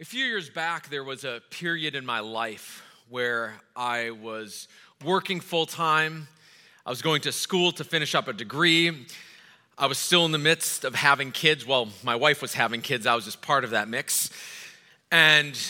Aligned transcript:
A 0.00 0.04
few 0.06 0.24
years 0.24 0.48
back, 0.48 0.88
there 0.88 1.04
was 1.04 1.24
a 1.24 1.42
period 1.50 1.94
in 1.94 2.06
my 2.06 2.20
life 2.20 2.82
where 3.10 3.60
I 3.76 4.12
was 4.12 4.66
working 5.04 5.40
full 5.40 5.66
time. 5.66 6.26
I 6.86 6.88
was 6.88 7.02
going 7.02 7.20
to 7.22 7.32
school 7.32 7.70
to 7.72 7.84
finish 7.84 8.14
up 8.14 8.26
a 8.26 8.32
degree. 8.32 9.06
I 9.76 9.84
was 9.84 9.98
still 9.98 10.24
in 10.24 10.32
the 10.32 10.38
midst 10.38 10.86
of 10.86 10.94
having 10.94 11.32
kids. 11.32 11.66
Well, 11.66 11.90
my 12.02 12.16
wife 12.16 12.40
was 12.40 12.54
having 12.54 12.80
kids, 12.80 13.06
I 13.06 13.14
was 13.14 13.26
just 13.26 13.42
part 13.42 13.62
of 13.62 13.72
that 13.72 13.88
mix. 13.88 14.30
And 15.12 15.60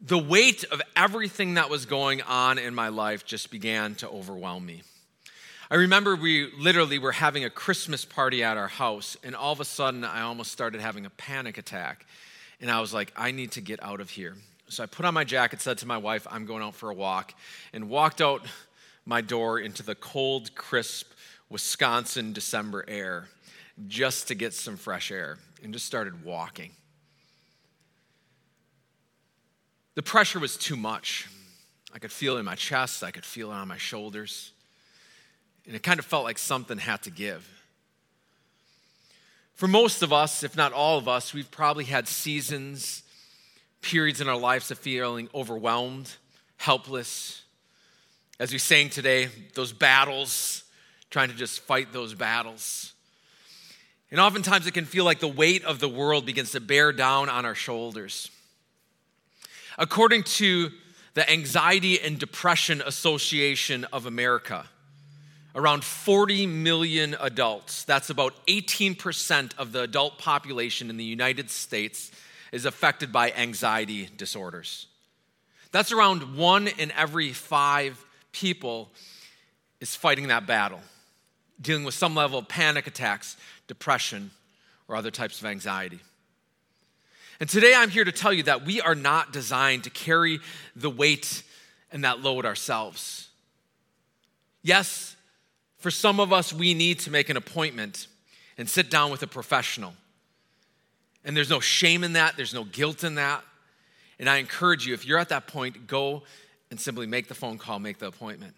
the 0.00 0.18
weight 0.18 0.62
of 0.70 0.80
everything 0.94 1.54
that 1.54 1.68
was 1.68 1.84
going 1.84 2.22
on 2.22 2.58
in 2.58 2.76
my 2.76 2.90
life 2.90 3.26
just 3.26 3.50
began 3.50 3.96
to 3.96 4.08
overwhelm 4.08 4.64
me. 4.64 4.84
I 5.68 5.74
remember 5.74 6.14
we 6.14 6.48
literally 6.60 7.00
were 7.00 7.10
having 7.10 7.44
a 7.44 7.50
Christmas 7.50 8.04
party 8.04 8.44
at 8.44 8.56
our 8.56 8.68
house, 8.68 9.16
and 9.24 9.34
all 9.34 9.52
of 9.52 9.58
a 9.58 9.64
sudden, 9.64 10.04
I 10.04 10.20
almost 10.20 10.52
started 10.52 10.80
having 10.80 11.06
a 11.06 11.10
panic 11.10 11.58
attack. 11.58 12.06
And 12.64 12.70
I 12.70 12.80
was 12.80 12.94
like, 12.94 13.12
I 13.14 13.30
need 13.30 13.52
to 13.52 13.60
get 13.60 13.82
out 13.82 14.00
of 14.00 14.08
here. 14.08 14.36
So 14.70 14.82
I 14.82 14.86
put 14.86 15.04
on 15.04 15.12
my 15.12 15.24
jacket, 15.24 15.60
said 15.60 15.76
to 15.78 15.86
my 15.86 15.98
wife, 15.98 16.26
I'm 16.30 16.46
going 16.46 16.62
out 16.62 16.74
for 16.74 16.88
a 16.88 16.94
walk, 16.94 17.34
and 17.74 17.90
walked 17.90 18.22
out 18.22 18.46
my 19.04 19.20
door 19.20 19.58
into 19.58 19.82
the 19.82 19.94
cold, 19.94 20.54
crisp 20.54 21.12
Wisconsin 21.50 22.32
December 22.32 22.82
air 22.88 23.28
just 23.86 24.28
to 24.28 24.34
get 24.34 24.54
some 24.54 24.78
fresh 24.78 25.10
air 25.10 25.36
and 25.62 25.74
just 25.74 25.84
started 25.84 26.24
walking. 26.24 26.70
The 29.94 30.02
pressure 30.02 30.38
was 30.38 30.56
too 30.56 30.76
much. 30.76 31.28
I 31.92 31.98
could 31.98 32.10
feel 32.10 32.36
it 32.36 32.40
in 32.40 32.46
my 32.46 32.54
chest, 32.54 33.04
I 33.04 33.10
could 33.10 33.26
feel 33.26 33.50
it 33.50 33.56
on 33.56 33.68
my 33.68 33.76
shoulders, 33.76 34.52
and 35.66 35.76
it 35.76 35.82
kind 35.82 35.98
of 35.98 36.06
felt 36.06 36.24
like 36.24 36.38
something 36.38 36.78
had 36.78 37.02
to 37.02 37.10
give. 37.10 37.46
For 39.54 39.68
most 39.68 40.02
of 40.02 40.12
us, 40.12 40.42
if 40.42 40.56
not 40.56 40.72
all 40.72 40.98
of 40.98 41.06
us, 41.06 41.32
we've 41.32 41.50
probably 41.50 41.84
had 41.84 42.08
seasons, 42.08 43.02
periods 43.82 44.20
in 44.20 44.28
our 44.28 44.36
lives 44.36 44.70
of 44.70 44.78
feeling 44.78 45.28
overwhelmed, 45.32 46.10
helpless. 46.56 47.42
As 48.40 48.52
we 48.52 48.58
sang 48.58 48.90
today, 48.90 49.28
those 49.54 49.72
battles, 49.72 50.64
trying 51.08 51.28
to 51.28 51.36
just 51.36 51.60
fight 51.60 51.92
those 51.92 52.14
battles. 52.14 52.94
And 54.10 54.20
oftentimes 54.20 54.66
it 54.66 54.74
can 54.74 54.86
feel 54.86 55.04
like 55.04 55.20
the 55.20 55.28
weight 55.28 55.64
of 55.64 55.78
the 55.78 55.88
world 55.88 56.26
begins 56.26 56.50
to 56.52 56.60
bear 56.60 56.92
down 56.92 57.28
on 57.28 57.44
our 57.44 57.54
shoulders. 57.54 58.30
According 59.78 60.24
to 60.24 60.70
the 61.14 61.30
Anxiety 61.30 62.00
and 62.00 62.18
Depression 62.18 62.82
Association 62.84 63.84
of 63.92 64.06
America, 64.06 64.68
around 65.54 65.84
40 65.84 66.46
million 66.46 67.16
adults, 67.20 67.84
that's 67.84 68.10
about 68.10 68.34
18% 68.46 69.56
of 69.56 69.72
the 69.72 69.82
adult 69.82 70.18
population 70.18 70.90
in 70.90 70.96
the 70.96 71.04
United 71.04 71.50
States, 71.50 72.10
is 72.52 72.64
affected 72.64 73.12
by 73.12 73.32
anxiety 73.32 74.08
disorders. 74.16 74.86
That's 75.70 75.92
around 75.92 76.36
one 76.36 76.68
in 76.68 76.90
every 76.92 77.32
five 77.32 78.04
people 78.32 78.90
is 79.80 79.94
fighting 79.94 80.28
that 80.28 80.46
battle, 80.46 80.80
dealing 81.60 81.84
with 81.84 81.94
some 81.94 82.14
level 82.14 82.38
of 82.38 82.48
panic 82.48 82.86
attacks, 82.86 83.36
depression, 83.66 84.30
or 84.88 84.96
other 84.96 85.10
types 85.10 85.40
of 85.40 85.46
anxiety. 85.46 86.00
And 87.40 87.48
today 87.48 87.74
I'm 87.76 87.90
here 87.90 88.04
to 88.04 88.12
tell 88.12 88.32
you 88.32 88.44
that 88.44 88.64
we 88.64 88.80
are 88.80 88.94
not 88.94 89.32
designed 89.32 89.84
to 89.84 89.90
carry 89.90 90.38
the 90.76 90.90
weight 90.90 91.42
and 91.90 92.04
that 92.04 92.20
load 92.20 92.46
ourselves. 92.46 93.28
Yes, 94.62 95.13
for 95.84 95.90
some 95.90 96.18
of 96.18 96.32
us, 96.32 96.50
we 96.50 96.72
need 96.72 96.98
to 97.00 97.10
make 97.10 97.28
an 97.28 97.36
appointment 97.36 98.06
and 98.56 98.66
sit 98.66 98.88
down 98.88 99.10
with 99.10 99.22
a 99.22 99.26
professional. 99.26 99.92
And 101.26 101.36
there's 101.36 101.50
no 101.50 101.60
shame 101.60 102.02
in 102.04 102.14
that, 102.14 102.38
there's 102.38 102.54
no 102.54 102.64
guilt 102.64 103.04
in 103.04 103.16
that. 103.16 103.44
And 104.18 104.26
I 104.26 104.38
encourage 104.38 104.86
you, 104.86 104.94
if 104.94 105.04
you're 105.04 105.18
at 105.18 105.28
that 105.28 105.46
point, 105.46 105.86
go 105.86 106.22
and 106.70 106.80
simply 106.80 107.06
make 107.06 107.28
the 107.28 107.34
phone 107.34 107.58
call, 107.58 107.80
make 107.80 107.98
the 107.98 108.06
appointment. 108.06 108.54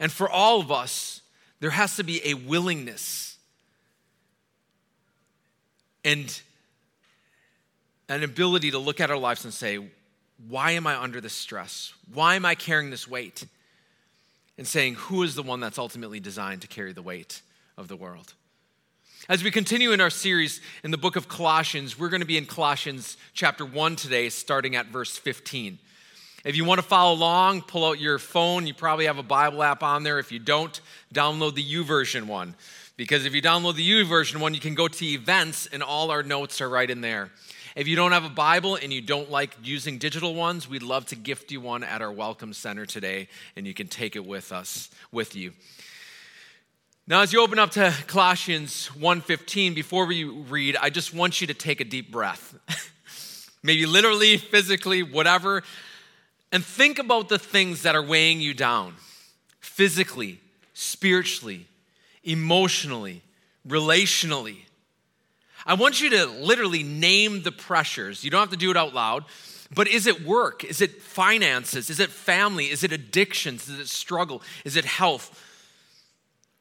And 0.00 0.10
for 0.10 0.28
all 0.28 0.58
of 0.58 0.72
us, 0.72 1.22
there 1.60 1.70
has 1.70 1.94
to 1.94 2.02
be 2.02 2.20
a 2.28 2.34
willingness 2.34 3.36
and 6.04 6.42
an 8.08 8.24
ability 8.24 8.72
to 8.72 8.78
look 8.78 8.98
at 8.98 9.12
our 9.12 9.16
lives 9.16 9.44
and 9.44 9.54
say, 9.54 9.78
why 10.48 10.72
am 10.72 10.88
I 10.88 11.00
under 11.00 11.20
this 11.20 11.34
stress? 11.34 11.92
Why 12.12 12.34
am 12.34 12.44
I 12.44 12.56
carrying 12.56 12.90
this 12.90 13.06
weight? 13.06 13.46
And 14.58 14.66
saying, 14.66 14.94
Who 14.94 15.22
is 15.22 15.34
the 15.34 15.42
one 15.42 15.60
that's 15.60 15.78
ultimately 15.78 16.20
designed 16.20 16.62
to 16.62 16.68
carry 16.68 16.92
the 16.92 17.02
weight 17.02 17.42
of 17.76 17.88
the 17.88 17.96
world? 17.96 18.34
As 19.28 19.42
we 19.42 19.50
continue 19.50 19.92
in 19.92 20.00
our 20.00 20.10
series 20.10 20.60
in 20.84 20.92
the 20.92 20.98
book 20.98 21.16
of 21.16 21.28
Colossians, 21.28 21.98
we're 21.98 22.10
going 22.10 22.20
to 22.20 22.26
be 22.26 22.38
in 22.38 22.46
Colossians 22.46 23.16
chapter 23.32 23.66
1 23.66 23.96
today, 23.96 24.28
starting 24.28 24.76
at 24.76 24.86
verse 24.86 25.16
15. 25.16 25.78
If 26.44 26.54
you 26.54 26.64
want 26.64 26.80
to 26.80 26.86
follow 26.86 27.12
along, 27.12 27.62
pull 27.62 27.84
out 27.84 27.98
your 27.98 28.20
phone. 28.20 28.68
You 28.68 28.74
probably 28.74 29.06
have 29.06 29.18
a 29.18 29.24
Bible 29.24 29.64
app 29.64 29.82
on 29.82 30.04
there. 30.04 30.20
If 30.20 30.30
you 30.30 30.38
don't, 30.38 30.80
download 31.12 31.56
the 31.56 31.64
YouVersion 31.64 32.28
one. 32.28 32.54
Because 32.96 33.24
if 33.24 33.34
you 33.34 33.42
download 33.42 33.74
the 33.74 33.90
YouVersion 33.90 34.40
one, 34.40 34.54
you 34.54 34.60
can 34.60 34.76
go 34.76 34.86
to 34.86 35.04
events 35.04 35.66
and 35.66 35.82
all 35.82 36.12
our 36.12 36.22
notes 36.22 36.60
are 36.60 36.68
right 36.68 36.88
in 36.88 37.00
there. 37.00 37.30
If 37.76 37.86
you 37.86 37.94
don't 37.94 38.12
have 38.12 38.24
a 38.24 38.30
Bible 38.30 38.76
and 38.76 38.90
you 38.90 39.02
don't 39.02 39.30
like 39.30 39.54
using 39.62 39.98
digital 39.98 40.34
ones, 40.34 40.66
we'd 40.66 40.82
love 40.82 41.04
to 41.08 41.14
gift 41.14 41.52
you 41.52 41.60
one 41.60 41.84
at 41.84 42.00
our 42.00 42.10
Welcome 42.10 42.54
Center 42.54 42.86
today, 42.86 43.28
and 43.54 43.66
you 43.66 43.74
can 43.74 43.86
take 43.86 44.16
it 44.16 44.24
with 44.24 44.50
us, 44.50 44.88
with 45.12 45.36
you. 45.36 45.52
Now, 47.06 47.20
as 47.20 47.34
you 47.34 47.42
open 47.42 47.58
up 47.58 47.72
to 47.72 47.94
Colossians 48.06 48.86
1:15, 48.98 49.74
before 49.74 50.06
we 50.06 50.24
read, 50.24 50.78
I 50.80 50.88
just 50.88 51.12
want 51.12 51.42
you 51.42 51.46
to 51.48 51.54
take 51.54 51.82
a 51.82 51.84
deep 51.84 52.10
breath. 52.10 52.54
Maybe 53.62 53.84
literally, 53.84 54.38
physically, 54.38 55.02
whatever, 55.02 55.62
and 56.50 56.64
think 56.64 56.98
about 56.98 57.28
the 57.28 57.38
things 57.38 57.82
that 57.82 57.94
are 57.94 58.02
weighing 58.02 58.40
you 58.40 58.54
down 58.54 58.94
physically, 59.60 60.40
spiritually, 60.72 61.66
emotionally, 62.24 63.20
relationally. 63.68 64.62
I 65.66 65.74
want 65.74 66.00
you 66.00 66.10
to 66.10 66.26
literally 66.26 66.84
name 66.84 67.42
the 67.42 67.50
pressures. 67.50 68.22
You 68.22 68.30
don't 68.30 68.40
have 68.40 68.50
to 68.50 68.56
do 68.56 68.70
it 68.70 68.76
out 68.76 68.94
loud. 68.94 69.24
But 69.74 69.88
is 69.88 70.06
it 70.06 70.24
work? 70.24 70.62
Is 70.64 70.80
it 70.80 71.02
finances? 71.02 71.90
Is 71.90 71.98
it 71.98 72.10
family? 72.10 72.70
Is 72.70 72.84
it 72.84 72.92
addictions? 72.92 73.68
Is 73.68 73.80
it 73.80 73.88
struggle? 73.88 74.42
Is 74.64 74.76
it 74.76 74.84
health? 74.84 75.42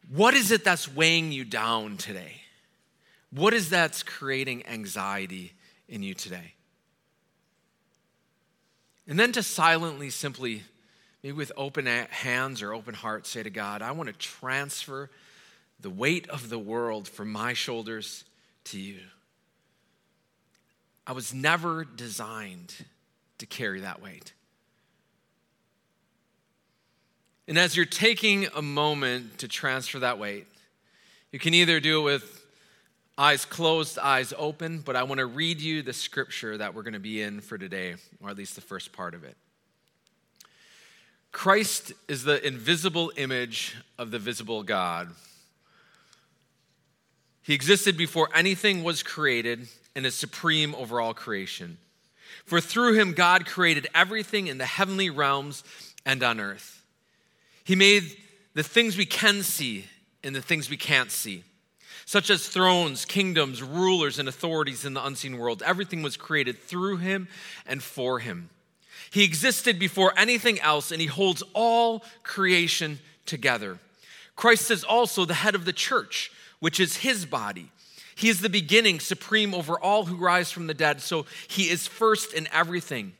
What 0.09 0.33
is 0.33 0.51
it 0.51 0.63
that's 0.63 0.91
weighing 0.91 1.31
you 1.31 1.45
down 1.45 1.97
today? 1.97 2.41
What 3.29 3.53
is 3.53 3.69
that's 3.69 4.01
creating 4.01 4.65
anxiety 4.65 5.53
in 5.87 6.01
you 6.01 6.15
today? 6.15 6.53
And 9.07 9.19
then 9.19 9.31
to 9.33 9.43
silently, 9.43 10.09
simply, 10.09 10.63
maybe 11.21 11.33
with 11.33 11.51
open 11.55 11.85
hands 11.85 12.63
or 12.63 12.73
open 12.73 12.95
heart, 12.95 13.27
say 13.27 13.43
to 13.43 13.51
God, 13.51 13.83
I 13.83 13.91
want 13.91 14.07
to 14.07 14.17
transfer 14.17 15.11
the 15.79 15.91
weight 15.91 16.27
of 16.29 16.49
the 16.49 16.57
world 16.57 17.07
from 17.07 17.31
my 17.31 17.53
shoulders 17.53 18.23
to 18.65 18.79
you. 18.79 18.99
I 21.07 21.11
was 21.11 21.33
never 21.33 21.83
designed 21.83 22.73
to 23.37 23.45
carry 23.45 23.81
that 23.81 24.01
weight. 24.01 24.33
And 27.47 27.59
as 27.59 27.75
you're 27.75 27.85
taking 27.85 28.47
a 28.55 28.61
moment 28.61 29.39
to 29.39 29.47
transfer 29.47 29.99
that 29.99 30.17
weight, 30.17 30.47
you 31.31 31.37
can 31.37 31.53
either 31.53 31.79
do 31.79 32.01
it 32.01 32.03
with 32.03 32.45
eyes 33.17 33.45
closed, 33.45 33.99
eyes 33.99 34.33
open, 34.37 34.79
but 34.79 34.95
I 34.95 35.03
want 35.03 35.19
to 35.19 35.25
read 35.25 35.61
you 35.61 35.81
the 35.81 35.93
scripture 35.93 36.57
that 36.57 36.73
we're 36.73 36.83
going 36.83 36.93
to 36.93 36.99
be 36.99 37.21
in 37.21 37.41
for 37.41 37.57
today, 37.57 37.95
or 38.21 38.29
at 38.29 38.37
least 38.37 38.55
the 38.55 38.61
first 38.61 38.91
part 38.91 39.13
of 39.13 39.23
it. 39.23 39.37
Christ 41.31 41.93
is 42.07 42.23
the 42.23 42.45
invisible 42.45 43.11
image 43.17 43.75
of 43.97 44.09
the 44.09 44.19
visible 44.19 44.63
God. 44.63 45.09
He 47.45 47.53
existed 47.53 47.95
before 47.95 48.29
anything 48.33 48.83
was 48.83 49.03
created 49.03 49.67
and 49.95 50.03
is 50.03 50.15
supreme 50.15 50.73
over 50.73 50.99
all 50.99 51.13
creation. 51.13 51.77
For 52.43 52.59
through 52.59 52.93
him, 52.93 53.13
God 53.13 53.45
created 53.45 53.87
everything 53.93 54.47
in 54.47 54.57
the 54.57 54.65
heavenly 54.65 55.11
realms 55.11 55.63
and 56.07 56.23
on 56.23 56.39
earth. 56.39 56.83
He 57.63 57.75
made 57.75 58.17
the 58.55 58.63
things 58.63 58.97
we 58.97 59.05
can 59.05 59.43
see 59.43 59.85
and 60.23 60.35
the 60.35 60.41
things 60.41 60.71
we 60.71 60.77
can't 60.77 61.11
see, 61.11 61.43
such 62.05 62.31
as 62.31 62.47
thrones, 62.47 63.05
kingdoms, 63.05 63.61
rulers, 63.61 64.17
and 64.17 64.27
authorities 64.27 64.83
in 64.83 64.95
the 64.95 65.05
unseen 65.05 65.37
world. 65.37 65.61
Everything 65.63 66.01
was 66.01 66.17
created 66.17 66.59
through 66.59 66.97
him 66.97 67.27
and 67.67 67.83
for 67.83 68.17
him. 68.17 68.49
He 69.11 69.23
existed 69.23 69.77
before 69.77 70.17
anything 70.17 70.59
else, 70.61 70.91
and 70.91 70.99
he 70.99 71.07
holds 71.07 71.43
all 71.53 72.03
creation 72.23 72.97
together. 73.27 73.77
Christ 74.35 74.71
is 74.71 74.83
also 74.83 75.25
the 75.25 75.35
head 75.35 75.53
of 75.53 75.65
the 75.65 75.73
church 75.73 76.31
which 76.59 76.79
is 76.79 76.97
his 76.97 77.25
body. 77.25 77.71
He 78.15 78.29
is 78.29 78.39
the 78.39 78.49
beginning, 78.49 78.99
supreme 78.99 79.53
over 79.53 79.77
all 79.79 80.05
who 80.05 80.15
rise 80.15 80.51
from 80.51 80.67
the 80.67 80.73
dead, 80.73 81.01
so 81.01 81.25
he 81.47 81.69
is 81.69 81.85
first 81.85 82.33
in 82.33 82.47
everything. 82.53 83.13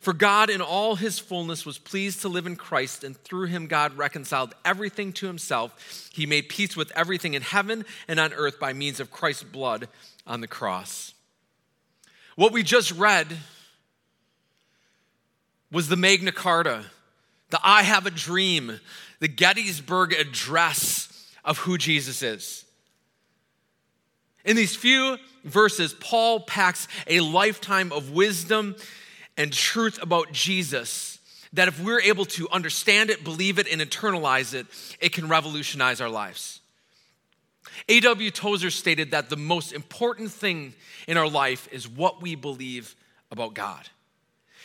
For 0.00 0.12
God, 0.12 0.50
in 0.50 0.60
all 0.60 0.96
his 0.96 1.18
fullness, 1.18 1.64
was 1.64 1.78
pleased 1.78 2.20
to 2.20 2.28
live 2.28 2.46
in 2.46 2.56
Christ, 2.56 3.04
and 3.04 3.16
through 3.16 3.46
him, 3.46 3.66
God 3.66 3.96
reconciled 3.96 4.54
everything 4.62 5.14
to 5.14 5.26
himself. 5.26 6.10
He 6.12 6.26
made 6.26 6.50
peace 6.50 6.76
with 6.76 6.92
everything 6.94 7.32
in 7.32 7.40
heaven 7.40 7.86
and 8.06 8.20
on 8.20 8.34
earth 8.34 8.60
by 8.60 8.74
means 8.74 9.00
of 9.00 9.10
Christ's 9.10 9.44
blood 9.44 9.88
on 10.26 10.42
the 10.42 10.46
cross. 10.46 11.14
What 12.36 12.52
we 12.52 12.62
just 12.62 12.92
read 12.92 13.28
was 15.72 15.88
the 15.88 15.96
Magna 15.96 16.32
Carta, 16.32 16.84
the 17.48 17.60
I 17.62 17.82
Have 17.82 18.04
a 18.04 18.10
Dream, 18.10 18.80
the 19.20 19.28
Gettysburg 19.28 20.12
Address 20.12 21.32
of 21.46 21.58
who 21.58 21.78
Jesus 21.78 22.22
is. 22.22 22.63
In 24.44 24.56
these 24.56 24.76
few 24.76 25.18
verses, 25.44 25.94
Paul 25.94 26.40
packs 26.40 26.88
a 27.06 27.20
lifetime 27.20 27.92
of 27.92 28.10
wisdom 28.10 28.76
and 29.36 29.52
truth 29.52 30.02
about 30.02 30.32
Jesus 30.32 31.18
that 31.54 31.68
if 31.68 31.82
we're 31.82 32.00
able 32.00 32.24
to 32.24 32.48
understand 32.50 33.10
it, 33.10 33.22
believe 33.22 33.58
it, 33.58 33.68
and 33.70 33.80
internalize 33.80 34.54
it, 34.54 34.66
it 35.00 35.12
can 35.12 35.28
revolutionize 35.28 36.00
our 36.00 36.08
lives. 36.08 36.60
A.W. 37.88 38.30
Tozer 38.30 38.70
stated 38.70 39.12
that 39.12 39.30
the 39.30 39.36
most 39.36 39.72
important 39.72 40.30
thing 40.30 40.74
in 41.06 41.16
our 41.16 41.28
life 41.28 41.68
is 41.72 41.88
what 41.88 42.20
we 42.20 42.34
believe 42.34 42.96
about 43.30 43.54
God. 43.54 43.88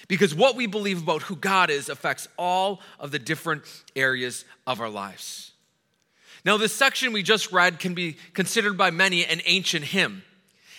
Because 0.08 0.34
what 0.34 0.56
we 0.56 0.66
believe 0.66 1.04
about 1.04 1.22
who 1.24 1.36
God 1.36 1.70
is 1.70 1.90
affects 1.90 2.28
all 2.38 2.81
of 3.00 3.12
the 3.12 3.20
different 3.20 3.64
areas 3.96 4.46
of 4.66 4.81
our 4.81 4.90
lives. 4.90 5.52
Now, 6.45 6.57
this 6.57 6.74
section 6.74 7.13
we 7.13 7.24
just 7.24 7.51
read 7.51 7.80
can 7.80 7.94
be 7.94 8.18
considered 8.33 8.77
by 8.77 8.91
many 8.91 9.25
an 9.25 9.41
ancient 9.45 9.86
hymn. 9.86 10.24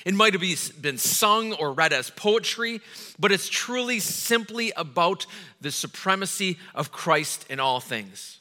It 0.04 0.14
might 0.14 0.32
have 0.32 0.82
been 0.82 0.98
sung 0.98 1.52
or 1.52 1.72
read 1.72 1.92
as 1.92 2.10
poetry, 2.10 2.80
but 3.18 3.32
it's 3.32 3.48
truly 3.48 4.00
simply 4.00 4.72
about 4.76 5.26
the 5.60 5.70
supremacy 5.70 6.58
of 6.74 6.90
Christ 6.90 7.44
in 7.50 7.60
all 7.60 7.80
things. 7.80 8.40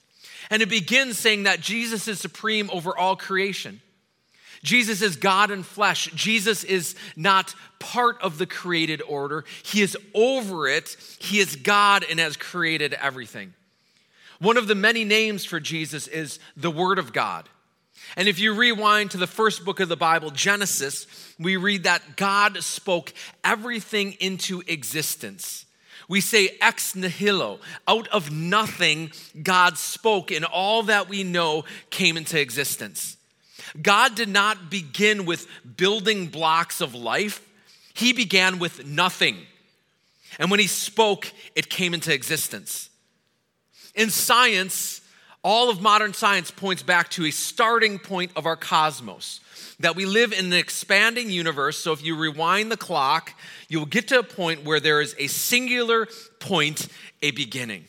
And 0.49 0.61
it 0.61 0.69
begins 0.69 1.19
saying 1.19 1.43
that 1.43 1.59
Jesus 1.59 2.07
is 2.07 2.19
supreme 2.19 2.69
over 2.71 2.97
all 2.97 3.15
creation. 3.15 3.81
Jesus 4.63 5.01
is 5.01 5.15
God 5.15 5.51
in 5.51 5.63
flesh. 5.63 6.09
Jesus 6.15 6.63
is 6.63 6.95
not 7.15 7.53
part 7.79 8.21
of 8.21 8.37
the 8.37 8.45
created 8.45 9.01
order, 9.07 9.45
He 9.63 9.81
is 9.81 9.97
over 10.13 10.67
it. 10.67 10.95
He 11.19 11.39
is 11.39 11.55
God 11.55 12.05
and 12.09 12.19
has 12.19 12.37
created 12.37 12.93
everything. 12.93 13.53
One 14.39 14.57
of 14.57 14.67
the 14.67 14.75
many 14.75 15.03
names 15.03 15.45
for 15.45 15.59
Jesus 15.59 16.07
is 16.07 16.39
the 16.55 16.71
Word 16.71 16.97
of 16.97 17.13
God. 17.13 17.47
And 18.15 18.27
if 18.27 18.39
you 18.39 18.53
rewind 18.53 19.11
to 19.11 19.17
the 19.17 19.27
first 19.27 19.65
book 19.65 19.79
of 19.79 19.89
the 19.89 19.97
Bible, 19.97 20.31
Genesis, 20.31 21.05
we 21.37 21.57
read 21.57 21.83
that 21.83 22.15
God 22.15 22.63
spoke 22.63 23.13
everything 23.43 24.13
into 24.13 24.63
existence. 24.67 25.65
We 26.07 26.21
say 26.21 26.57
ex 26.59 26.95
nihilo, 26.95 27.59
out 27.87 28.07
of 28.07 28.31
nothing, 28.31 29.11
God 29.43 29.77
spoke, 29.77 30.31
and 30.31 30.43
all 30.43 30.83
that 30.83 31.07
we 31.07 31.23
know 31.23 31.65
came 31.91 32.17
into 32.17 32.39
existence. 32.39 33.15
God 33.79 34.15
did 34.15 34.29
not 34.29 34.71
begin 34.71 35.25
with 35.25 35.47
building 35.77 36.27
blocks 36.27 36.81
of 36.81 36.95
life, 36.95 37.45
He 37.93 38.13
began 38.13 38.57
with 38.57 38.87
nothing. 38.87 39.37
And 40.39 40.49
when 40.49 40.59
He 40.59 40.67
spoke, 40.67 41.31
it 41.55 41.69
came 41.69 41.93
into 41.93 42.11
existence. 42.11 42.88
In 43.95 44.09
science, 44.09 45.01
all 45.43 45.69
of 45.69 45.81
modern 45.81 46.13
science 46.13 46.51
points 46.51 46.83
back 46.83 47.09
to 47.11 47.25
a 47.25 47.31
starting 47.31 47.99
point 47.99 48.31
of 48.35 48.45
our 48.45 48.55
cosmos. 48.55 49.39
That 49.79 49.95
we 49.95 50.05
live 50.05 50.33
in 50.33 50.47
an 50.47 50.53
expanding 50.53 51.29
universe. 51.29 51.77
So 51.77 51.93
if 51.93 52.03
you 52.03 52.17
rewind 52.17 52.71
the 52.71 52.77
clock, 52.77 53.33
you'll 53.69 53.85
get 53.85 54.09
to 54.09 54.19
a 54.19 54.23
point 54.23 54.65
where 54.65 54.81
there 54.81 54.99
is 54.99 55.15
a 55.17 55.27
singular 55.27 56.07
point, 56.39 56.87
a 57.21 57.31
beginning. 57.31 57.85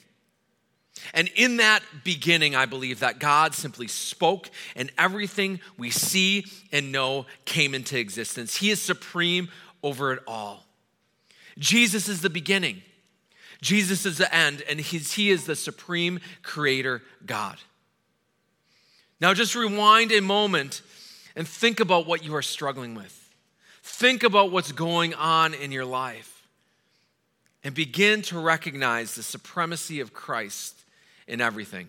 And 1.14 1.28
in 1.34 1.56
that 1.56 1.82
beginning, 2.04 2.54
I 2.54 2.66
believe 2.66 3.00
that 3.00 3.18
God 3.18 3.54
simply 3.54 3.88
spoke 3.88 4.50
and 4.76 4.92
everything 4.98 5.60
we 5.76 5.90
see 5.90 6.44
and 6.70 6.92
know 6.92 7.26
came 7.44 7.74
into 7.74 7.98
existence. 7.98 8.56
He 8.56 8.70
is 8.70 8.80
supreme 8.80 9.48
over 9.82 10.12
it 10.12 10.22
all. 10.26 10.64
Jesus 11.58 12.08
is 12.08 12.20
the 12.20 12.30
beginning, 12.30 12.82
Jesus 13.60 14.06
is 14.06 14.18
the 14.18 14.34
end, 14.34 14.62
and 14.68 14.80
He 14.80 15.30
is 15.30 15.44
the 15.44 15.56
supreme 15.56 16.20
creator 16.42 17.02
God. 17.26 17.58
Now, 19.20 19.34
just 19.34 19.54
rewind 19.54 20.12
a 20.12 20.20
moment 20.20 20.80
and 21.36 21.46
think 21.46 21.80
about 21.80 22.06
what 22.06 22.24
you 22.24 22.34
are 22.34 22.42
struggling 22.42 22.94
with. 22.94 23.16
Think 23.82 24.22
about 24.22 24.50
what's 24.50 24.72
going 24.72 25.14
on 25.14 25.52
in 25.52 25.72
your 25.72 25.84
life 25.84 26.46
and 27.62 27.74
begin 27.74 28.22
to 28.22 28.38
recognize 28.38 29.14
the 29.14 29.22
supremacy 29.22 30.00
of 30.00 30.14
Christ 30.14 30.74
in 31.26 31.40
everything. 31.40 31.88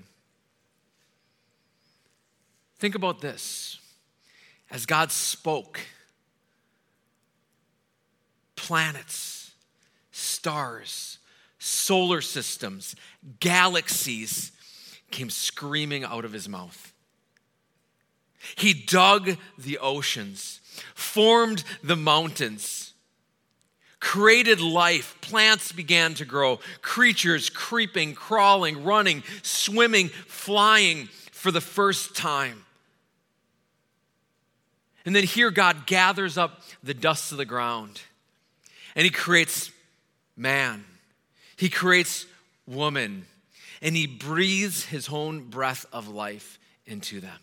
Think 2.79 2.95
about 2.95 3.21
this. 3.21 3.79
As 4.69 4.85
God 4.85 5.11
spoke, 5.11 5.79
planets, 8.55 9.51
stars, 10.11 11.10
solar 11.61 12.21
systems, 12.21 12.95
galaxies 13.39 14.51
came 15.11 15.29
screaming 15.29 16.03
out 16.03 16.25
of 16.25 16.33
his 16.33 16.49
mouth. 16.49 16.93
He 18.55 18.73
dug 18.73 19.37
the 19.57 19.77
oceans, 19.77 20.61
formed 20.95 21.63
the 21.83 21.95
mountains 21.95 22.91
created 24.01 24.59
life. 24.59 25.15
Plants 25.21 25.71
began 25.71 26.13
to 26.15 26.25
grow, 26.25 26.59
creatures 26.81 27.49
creeping, 27.49 28.13
crawling, 28.13 28.83
running, 28.83 29.23
swimming, 29.43 30.09
flying 30.09 31.07
for 31.31 31.51
the 31.51 31.61
first 31.61 32.13
time. 32.15 32.65
And 35.05 35.15
then 35.15 35.23
here, 35.23 35.49
God 35.49 35.87
gathers 35.87 36.37
up 36.37 36.61
the 36.83 36.93
dust 36.93 37.31
of 37.31 37.37
the 37.37 37.45
ground 37.45 38.01
and 38.95 39.05
He 39.05 39.09
creates 39.09 39.71
man, 40.35 40.83
He 41.61 41.69
creates 41.69 42.25
woman, 42.65 43.27
and 43.83 43.95
He 43.95 44.07
breathes 44.07 44.83
His 44.83 45.07
own 45.09 45.41
breath 45.41 45.85
of 45.93 46.07
life 46.07 46.57
into 46.87 47.19
them. 47.19 47.37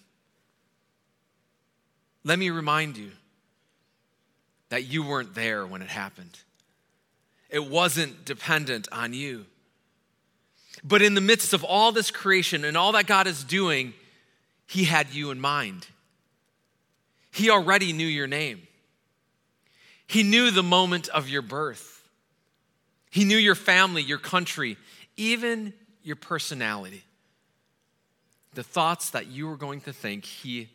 Let 2.24 2.36
me 2.40 2.50
remind 2.50 2.96
you 2.96 3.12
that 4.70 4.86
you 4.86 5.04
weren't 5.04 5.36
there 5.36 5.64
when 5.64 5.82
it 5.82 5.88
happened. 5.88 6.36
It 7.48 7.64
wasn't 7.64 8.24
dependent 8.24 8.88
on 8.90 9.12
you. 9.12 9.46
But 10.82 11.00
in 11.00 11.14
the 11.14 11.20
midst 11.20 11.52
of 11.52 11.62
all 11.62 11.92
this 11.92 12.10
creation 12.10 12.64
and 12.64 12.76
all 12.76 12.90
that 12.92 13.06
God 13.06 13.28
is 13.28 13.44
doing, 13.44 13.94
He 14.66 14.82
had 14.82 15.14
you 15.14 15.30
in 15.30 15.40
mind. 15.40 15.86
He 17.30 17.50
already 17.50 17.92
knew 17.92 18.04
your 18.04 18.26
name. 18.26 18.66
He 20.08 20.24
knew 20.24 20.50
the 20.50 20.64
moment 20.64 21.06
of 21.06 21.28
your 21.28 21.42
birth. 21.42 21.97
He 23.10 23.24
knew 23.24 23.36
your 23.36 23.54
family, 23.54 24.02
your 24.02 24.18
country, 24.18 24.76
even 25.16 25.72
your 26.02 26.16
personality. 26.16 27.02
The 28.54 28.62
thoughts 28.62 29.10
that 29.10 29.26
you 29.26 29.46
were 29.48 29.56
going 29.56 29.80
to 29.82 29.92
think, 29.92 30.24
He 30.24 30.68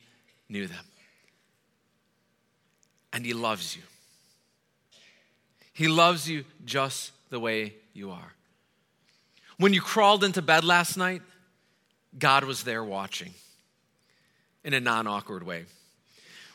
knew 0.49 0.67
them. 0.67 0.85
And 3.11 3.25
He 3.25 3.33
loves 3.33 3.75
you. 3.75 3.83
He 5.73 5.87
loves 5.87 6.29
you 6.29 6.45
just 6.65 7.11
the 7.29 7.39
way 7.39 7.73
you 7.93 8.11
are. 8.11 8.33
When 9.57 9.73
you 9.73 9.81
crawled 9.81 10.23
into 10.23 10.41
bed 10.41 10.63
last 10.63 10.97
night, 10.97 11.21
God 12.17 12.43
was 12.43 12.63
there 12.63 12.83
watching 12.83 13.33
in 14.63 14.73
a 14.73 14.79
non 14.79 15.07
awkward 15.07 15.43
way. 15.43 15.65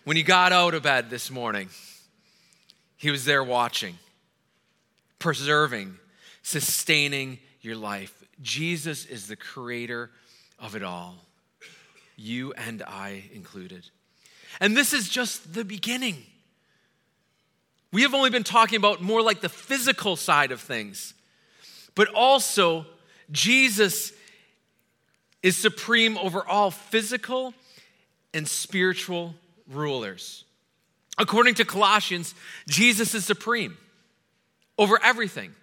When 0.05 0.17
you 0.17 0.23
got 0.23 0.53
out 0.53 0.75
of 0.75 0.83
bed 0.85 1.11
this 1.11 1.31
morning, 1.31 1.69
He 2.97 3.11
was 3.11 3.25
there 3.25 3.45
watching, 3.45 3.99
preserving, 5.19 5.97
sustaining 6.43 7.39
your 7.61 7.77
life. 7.77 8.25
Jesus 8.41 9.05
is 9.05 9.27
the 9.27 9.37
creator 9.37 10.11
of 10.59 10.75
it 10.77 10.83
all, 10.83 11.17
you 12.17 12.53
and 12.55 12.83
I 12.83 13.25
included. 13.33 13.89
And 14.61 14.77
this 14.77 14.93
is 14.93 15.09
just 15.09 15.55
the 15.55 15.65
beginning. 15.65 16.25
We 17.93 18.03
have 18.03 18.15
only 18.15 18.31
been 18.31 18.45
talking 18.45 18.77
about 18.77 19.01
more 19.01 19.23
like 19.23 19.41
the 19.41 19.49
physical 19.49 20.17
side 20.17 20.53
of 20.53 20.61
things, 20.61 21.15
but 21.95 22.09
also 22.09 22.87
Jesus 23.31 24.13
is 25.43 25.57
supreme 25.57 26.19
over 26.19 26.47
all 26.47 26.71
physical 26.71 27.55
and 28.35 28.47
spiritual 28.47 29.35
rulers. 29.71 30.45
According 31.17 31.55
to 31.55 31.65
Colossians, 31.65 32.35
Jesus 32.69 33.15
is 33.15 33.25
supreme 33.25 33.77
over 34.79 34.99
everything. 35.03 35.55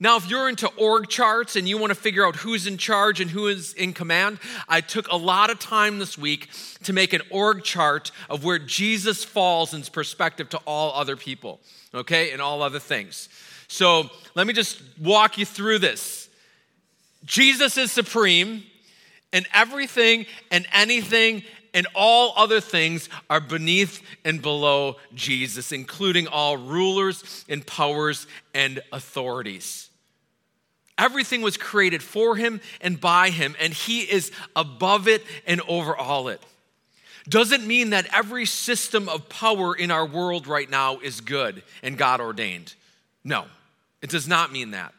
Now, 0.00 0.16
if 0.16 0.28
you're 0.28 0.48
into 0.48 0.68
org 0.76 1.08
charts 1.08 1.56
and 1.56 1.68
you 1.68 1.78
want 1.78 1.90
to 1.90 1.94
figure 1.94 2.26
out 2.26 2.36
who's 2.36 2.66
in 2.66 2.76
charge 2.76 3.20
and 3.20 3.30
who 3.30 3.46
is 3.46 3.72
in 3.74 3.92
command, 3.92 4.40
I 4.68 4.80
took 4.80 5.08
a 5.08 5.16
lot 5.16 5.50
of 5.50 5.60
time 5.60 5.98
this 5.98 6.18
week 6.18 6.50
to 6.82 6.92
make 6.92 7.12
an 7.12 7.22
org 7.30 7.62
chart 7.62 8.10
of 8.28 8.44
where 8.44 8.58
Jesus 8.58 9.24
falls 9.24 9.72
in 9.72 9.82
perspective 9.82 10.48
to 10.50 10.58
all 10.66 10.92
other 10.94 11.16
people, 11.16 11.60
okay, 11.94 12.32
and 12.32 12.42
all 12.42 12.60
other 12.60 12.80
things. 12.80 13.28
So 13.68 14.10
let 14.34 14.46
me 14.46 14.52
just 14.52 14.82
walk 15.00 15.38
you 15.38 15.46
through 15.46 15.78
this. 15.78 16.28
Jesus 17.24 17.78
is 17.78 17.92
supreme, 17.92 18.64
and 19.34 19.46
everything 19.52 20.26
and 20.50 20.64
anything 20.72 21.42
and 21.74 21.86
all 21.94 22.32
other 22.36 22.60
things 22.60 23.08
are 23.28 23.40
beneath 23.40 24.00
and 24.24 24.40
below 24.40 24.96
Jesus, 25.14 25.72
including 25.72 26.28
all 26.28 26.56
rulers 26.56 27.44
and 27.48 27.66
powers 27.66 28.26
and 28.54 28.80
authorities. 28.92 29.90
Everything 30.96 31.42
was 31.42 31.56
created 31.56 32.02
for 32.02 32.36
him 32.36 32.60
and 32.80 33.00
by 33.00 33.30
him, 33.30 33.56
and 33.60 33.74
he 33.74 34.00
is 34.00 34.30
above 34.54 35.08
it 35.08 35.22
and 35.46 35.60
over 35.68 35.96
all 35.96 36.28
it. 36.28 36.40
Doesn't 37.28 37.66
mean 37.66 37.90
that 37.90 38.06
every 38.14 38.46
system 38.46 39.08
of 39.08 39.28
power 39.28 39.74
in 39.74 39.90
our 39.90 40.06
world 40.06 40.46
right 40.46 40.70
now 40.70 40.98
is 40.98 41.20
good 41.20 41.62
and 41.82 41.98
God 41.98 42.20
ordained. 42.20 42.74
No, 43.24 43.46
it 44.02 44.10
does 44.10 44.28
not 44.28 44.52
mean 44.52 44.72
that. 44.72 44.92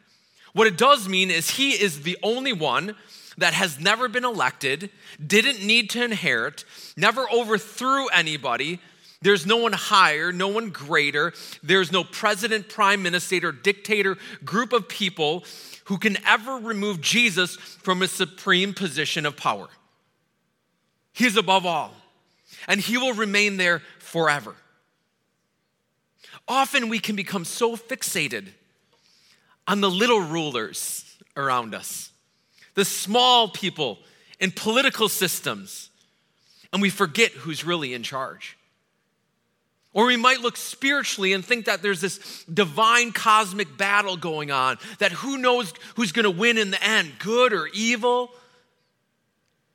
What 0.53 0.67
it 0.67 0.77
does 0.77 1.07
mean 1.07 1.29
is 1.29 1.51
he 1.51 1.71
is 1.71 2.01
the 2.01 2.17
only 2.23 2.51
one 2.53 2.95
that 3.37 3.53
has 3.53 3.79
never 3.79 4.07
been 4.07 4.25
elected, 4.25 4.89
didn't 5.25 5.65
need 5.65 5.89
to 5.91 6.03
inherit, 6.03 6.65
never 6.95 7.29
overthrew 7.31 8.07
anybody. 8.07 8.79
There's 9.21 9.45
no 9.45 9.57
one 9.57 9.73
higher, 9.73 10.31
no 10.31 10.47
one 10.47 10.69
greater. 10.69 11.33
There's 11.63 11.91
no 11.91 12.03
president, 12.03 12.69
prime 12.69 13.01
minister, 13.01 13.51
dictator, 13.51 14.17
group 14.43 14.71
of 14.71 14.87
people 14.87 15.43
who 15.85 15.97
can 15.97 16.17
ever 16.25 16.57
remove 16.57 17.01
Jesus 17.01 17.55
from 17.55 18.01
a 18.01 18.07
supreme 18.07 18.73
position 18.73 19.25
of 19.25 19.37
power. 19.37 19.67
He's 21.13 21.37
above 21.37 21.65
all, 21.65 21.93
and 22.67 22.79
he 22.79 22.97
will 22.97 23.13
remain 23.13 23.57
there 23.57 23.81
forever. 23.99 24.55
Often 26.47 26.89
we 26.89 26.99
can 26.99 27.15
become 27.15 27.45
so 27.45 27.75
fixated 27.75 28.49
on 29.67 29.81
the 29.81 29.89
little 29.89 30.19
rulers 30.19 31.17
around 31.35 31.73
us, 31.73 32.11
the 32.75 32.85
small 32.85 33.49
people 33.49 33.97
in 34.39 34.51
political 34.51 35.09
systems, 35.09 35.89
and 36.71 36.81
we 36.81 36.89
forget 36.89 37.31
who's 37.31 37.65
really 37.65 37.93
in 37.93 38.03
charge. 38.03 38.57
Or 39.93 40.07
we 40.07 40.17
might 40.17 40.41
look 40.41 40.57
spiritually 40.57 41.31
and 41.31 41.43
think 41.43 41.65
that 41.65 41.81
there's 41.81 42.01
this 42.01 42.43
divine 42.43 43.13
cosmic 43.13 43.77
battle 43.77 44.17
going 44.17 44.51
on, 44.51 44.77
that 44.99 45.13
who 45.13 45.37
knows 45.37 45.73
who's 45.95 46.11
going 46.11 46.25
to 46.25 46.31
win 46.31 46.57
in 46.57 46.69
the 46.69 46.83
end, 46.83 47.13
good 47.19 47.53
or 47.53 47.67
evil. 47.73 48.29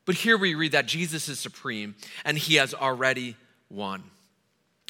But 0.04 0.16
here 0.16 0.36
we 0.36 0.54
read 0.54 0.72
that 0.72 0.84
Jesus 0.84 1.28
is 1.30 1.40
supreme 1.40 1.94
and 2.24 2.36
he 2.36 2.56
has 2.56 2.74
already 2.74 3.34
won. 3.70 4.02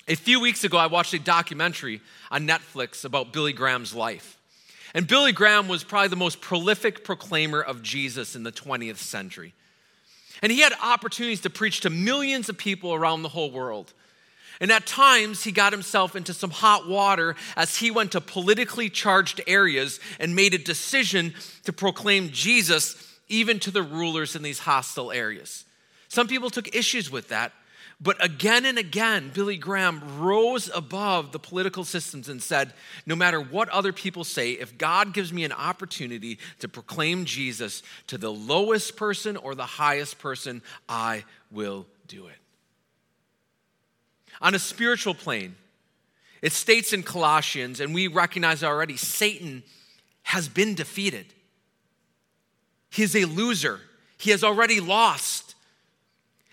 A 0.08 0.16
few 0.16 0.40
weeks 0.40 0.64
ago, 0.64 0.78
I 0.78 0.86
watched 0.86 1.14
a 1.14 1.20
documentary 1.20 2.00
on 2.32 2.48
Netflix 2.48 3.04
about 3.04 3.32
Billy 3.32 3.52
Graham's 3.52 3.94
life. 3.94 4.39
And 4.94 5.06
Billy 5.06 5.32
Graham 5.32 5.68
was 5.68 5.84
probably 5.84 6.08
the 6.08 6.16
most 6.16 6.40
prolific 6.40 7.04
proclaimer 7.04 7.60
of 7.60 7.82
Jesus 7.82 8.34
in 8.34 8.42
the 8.42 8.52
20th 8.52 8.96
century. 8.96 9.54
And 10.42 10.50
he 10.50 10.60
had 10.60 10.72
opportunities 10.82 11.42
to 11.42 11.50
preach 11.50 11.80
to 11.80 11.90
millions 11.90 12.48
of 12.48 12.58
people 12.58 12.94
around 12.94 13.22
the 13.22 13.28
whole 13.28 13.50
world. 13.50 13.92
And 14.60 14.70
at 14.70 14.86
times, 14.86 15.42
he 15.42 15.52
got 15.52 15.72
himself 15.72 16.14
into 16.14 16.34
some 16.34 16.50
hot 16.50 16.86
water 16.86 17.34
as 17.56 17.76
he 17.76 17.90
went 17.90 18.12
to 18.12 18.20
politically 18.20 18.90
charged 18.90 19.40
areas 19.46 20.00
and 20.18 20.36
made 20.36 20.52
a 20.52 20.58
decision 20.58 21.34
to 21.64 21.72
proclaim 21.72 22.30
Jesus 22.30 23.06
even 23.28 23.58
to 23.60 23.70
the 23.70 23.82
rulers 23.82 24.36
in 24.36 24.42
these 24.42 24.58
hostile 24.58 25.12
areas. 25.12 25.64
Some 26.08 26.26
people 26.26 26.50
took 26.50 26.74
issues 26.74 27.10
with 27.10 27.28
that, 27.28 27.52
but 28.02 28.22
again 28.24 28.64
and 28.64 28.78
again, 28.78 29.30
Billy 29.34 29.58
Graham 29.58 30.20
rose 30.20 30.70
above 30.74 31.32
the 31.32 31.38
political 31.38 31.84
systems 31.84 32.30
and 32.30 32.42
said, 32.42 32.72
No 33.04 33.14
matter 33.14 33.40
what 33.40 33.68
other 33.68 33.92
people 33.92 34.24
say, 34.24 34.52
if 34.52 34.78
God 34.78 35.12
gives 35.12 35.34
me 35.34 35.44
an 35.44 35.52
opportunity 35.52 36.38
to 36.60 36.68
proclaim 36.68 37.26
Jesus 37.26 37.82
to 38.06 38.16
the 38.16 38.32
lowest 38.32 38.96
person 38.96 39.36
or 39.36 39.54
the 39.54 39.66
highest 39.66 40.18
person, 40.18 40.62
I 40.88 41.24
will 41.50 41.86
do 42.08 42.26
it. 42.26 42.36
On 44.40 44.54
a 44.54 44.58
spiritual 44.58 45.14
plane, 45.14 45.54
it 46.40 46.52
states 46.52 46.94
in 46.94 47.02
Colossians, 47.02 47.80
and 47.80 47.94
we 47.94 48.06
recognize 48.06 48.64
already, 48.64 48.96
Satan 48.96 49.62
has 50.22 50.48
been 50.48 50.74
defeated. 50.74 51.26
He 52.88 53.02
is 53.02 53.14
a 53.14 53.26
loser, 53.26 53.80
he 54.16 54.30
has 54.30 54.42
already 54.42 54.80
lost. 54.80 55.49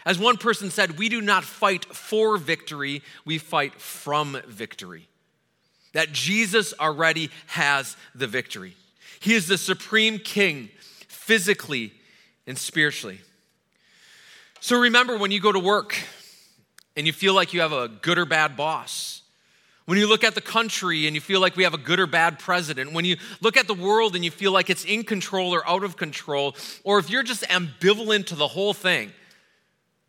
As 0.08 0.18
one 0.18 0.38
person 0.38 0.72
said, 0.72 0.98
we 0.98 1.10
do 1.10 1.20
not 1.20 1.44
fight 1.44 1.84
for 1.84 2.38
victory, 2.38 3.04
we 3.26 3.38
fight 3.38 3.82
from 3.82 4.42
victory. 4.48 5.10
That 5.92 6.14
Jesus 6.14 6.74
already 6.80 7.30
has 7.48 7.98
the 8.16 8.26
victory. 8.26 8.78
He 9.20 9.34
is 9.34 9.48
the 9.48 9.58
supreme 9.58 10.18
king, 10.18 10.70
physically 11.10 11.92
and 12.48 12.58
spiritually. 12.58 13.20
So 14.62 14.80
remember 14.80 15.18
when 15.18 15.32
you 15.32 15.42
go 15.42 15.52
to 15.52 15.60
work, 15.60 15.98
and 16.96 17.06
you 17.06 17.12
feel 17.12 17.34
like 17.34 17.54
you 17.54 17.60
have 17.60 17.74
a 17.74 17.90
good 17.90 18.18
or 18.18 18.26
bad 18.26 18.56
boss. 18.56 19.24
When 19.88 19.98
you 19.98 20.08
look 20.08 20.24
at 20.24 20.36
the 20.36 20.42
country 20.42 21.06
and 21.06 21.16
you 21.16 21.22
feel 21.22 21.42
like 21.42 21.58
we 21.58 21.64
have 21.64 21.74
a 21.74 21.78
good 21.78 22.00
or 22.00 22.08
bad 22.08 22.40
president, 22.40 22.94
when 22.94 23.04
you 23.04 23.18
look 23.42 23.58
at 23.58 23.68
the 23.68 23.74
world 23.74 24.16
and 24.16 24.24
you 24.24 24.32
feel 24.32 24.54
like 24.54 24.70
it's 24.70 24.86
in 24.86 25.04
control 25.04 25.54
or 25.54 25.68
out 25.68 25.84
of 25.84 25.98
control, 25.98 26.56
or 26.86 26.98
if 26.98 27.10
you're 27.10 27.24
just 27.24 27.44
ambivalent 27.44 28.28
to 28.28 28.36
the 28.36 28.48
whole 28.48 28.74
thing, 28.74 29.12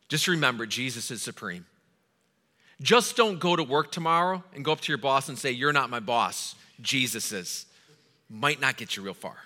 just 0.08 0.28
remember 0.28 0.66
Jesus 0.66 1.10
is 1.10 1.22
supreme. 1.22 1.66
Just 2.80 3.16
don't 3.16 3.38
go 3.38 3.56
to 3.56 3.62
work 3.62 3.90
tomorrow 3.90 4.42
and 4.54 4.64
go 4.64 4.72
up 4.72 4.80
to 4.82 4.92
your 4.92 4.98
boss 4.98 5.28
and 5.28 5.38
say, 5.38 5.50
You're 5.50 5.72
not 5.72 5.90
my 5.90 6.00
boss, 6.00 6.54
Jesus 6.80 7.32
is. 7.32 7.66
Might 8.30 8.60
not 8.60 8.76
get 8.76 8.96
you 8.96 9.02
real 9.02 9.14
far. 9.14 9.36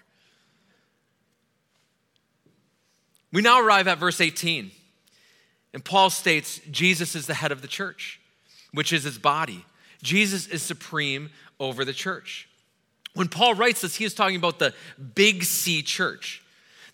We 3.32 3.40
now 3.40 3.60
arrive 3.60 3.88
at 3.88 3.98
verse 3.98 4.20
18. 4.20 4.70
And 5.72 5.84
Paul 5.84 6.10
states 6.10 6.60
Jesus 6.70 7.14
is 7.14 7.26
the 7.26 7.34
head 7.34 7.52
of 7.52 7.62
the 7.62 7.68
church, 7.68 8.20
which 8.72 8.92
is 8.92 9.04
his 9.04 9.18
body. 9.18 9.64
Jesus 10.02 10.46
is 10.46 10.62
supreme 10.62 11.30
over 11.58 11.84
the 11.84 11.92
church. 11.92 12.48
When 13.14 13.28
Paul 13.28 13.54
writes 13.54 13.80
this, 13.82 13.96
he 13.96 14.04
is 14.04 14.14
talking 14.14 14.36
about 14.36 14.58
the 14.58 14.74
big 15.14 15.44
C 15.44 15.82
church, 15.82 16.42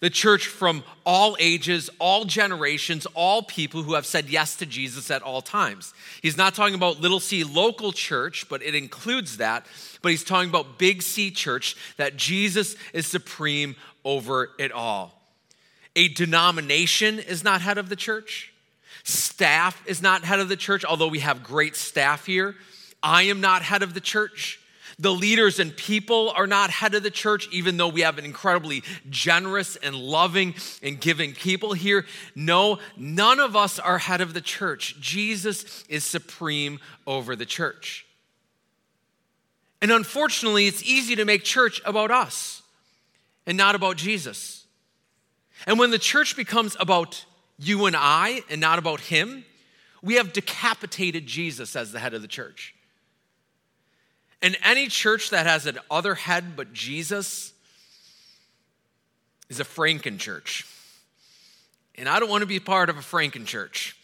the 0.00 0.10
church 0.10 0.46
from 0.46 0.84
all 1.04 1.36
ages, 1.40 1.90
all 1.98 2.24
generations, 2.24 3.06
all 3.14 3.42
people 3.42 3.82
who 3.82 3.94
have 3.94 4.06
said 4.06 4.28
yes 4.28 4.56
to 4.56 4.66
Jesus 4.66 5.10
at 5.10 5.22
all 5.22 5.42
times. 5.42 5.92
He's 6.22 6.36
not 6.36 6.54
talking 6.54 6.74
about 6.74 7.00
little 7.00 7.20
c 7.20 7.42
local 7.42 7.92
church, 7.92 8.48
but 8.48 8.62
it 8.62 8.74
includes 8.74 9.38
that. 9.38 9.66
But 10.02 10.10
he's 10.10 10.24
talking 10.24 10.48
about 10.48 10.78
big 10.78 11.02
C 11.02 11.30
church, 11.30 11.76
that 11.96 12.16
Jesus 12.16 12.76
is 12.92 13.06
supreme 13.06 13.74
over 14.04 14.50
it 14.58 14.70
all. 14.70 15.20
A 15.96 16.08
denomination 16.08 17.18
is 17.18 17.42
not 17.42 17.60
head 17.60 17.78
of 17.78 17.88
the 17.88 17.96
church. 17.96 18.52
Staff 19.02 19.82
is 19.86 20.00
not 20.00 20.22
head 20.22 20.38
of 20.38 20.48
the 20.48 20.56
church, 20.56 20.84
although 20.84 21.08
we 21.08 21.20
have 21.20 21.42
great 21.42 21.74
staff 21.74 22.26
here. 22.26 22.54
I 23.02 23.22
am 23.22 23.40
not 23.40 23.62
head 23.62 23.82
of 23.82 23.94
the 23.94 24.00
church. 24.00 24.57
The 25.00 25.12
leaders 25.12 25.60
and 25.60 25.76
people 25.76 26.30
are 26.30 26.48
not 26.48 26.70
head 26.70 26.94
of 26.94 27.04
the 27.04 27.10
church, 27.10 27.48
even 27.52 27.76
though 27.76 27.88
we 27.88 28.00
have 28.00 28.18
an 28.18 28.24
incredibly 28.24 28.82
generous 29.08 29.76
and 29.76 29.94
loving 29.94 30.54
and 30.82 31.00
giving 31.00 31.34
people 31.34 31.72
here. 31.72 32.04
No, 32.34 32.80
none 32.96 33.38
of 33.38 33.54
us 33.54 33.78
are 33.78 33.98
head 33.98 34.20
of 34.20 34.34
the 34.34 34.40
church. 34.40 35.00
Jesus 35.00 35.84
is 35.88 36.02
supreme 36.02 36.80
over 37.06 37.36
the 37.36 37.46
church. 37.46 38.06
And 39.80 39.92
unfortunately, 39.92 40.66
it's 40.66 40.82
easy 40.82 41.14
to 41.16 41.24
make 41.24 41.44
church 41.44 41.80
about 41.84 42.10
us 42.10 42.62
and 43.46 43.56
not 43.56 43.76
about 43.76 43.96
Jesus. 43.96 44.66
And 45.66 45.78
when 45.78 45.92
the 45.92 45.98
church 45.98 46.36
becomes 46.36 46.76
about 46.80 47.24
you 47.58 47.86
and 47.86 47.96
I 47.96 48.42
and 48.50 48.60
not 48.60 48.80
about 48.80 49.00
him, 49.00 49.44
we 50.02 50.14
have 50.14 50.32
decapitated 50.32 51.26
Jesus 51.26 51.76
as 51.76 51.92
the 51.92 52.00
head 52.00 52.14
of 52.14 52.22
the 52.22 52.28
church. 52.28 52.74
And 54.40 54.56
any 54.62 54.86
church 54.86 55.30
that 55.30 55.46
has 55.46 55.66
an 55.66 55.78
other 55.90 56.14
head 56.14 56.56
but 56.56 56.72
Jesus 56.72 57.52
is 59.48 59.60
a 59.60 59.64
Franken 59.64 60.18
church. 60.18 60.66
And 61.96 62.08
I 62.08 62.20
don't 62.20 62.30
want 62.30 62.42
to 62.42 62.46
be 62.46 62.60
part 62.60 62.90
of 62.90 62.96
a 62.96 63.00
Franken 63.00 63.44
church. 63.44 63.96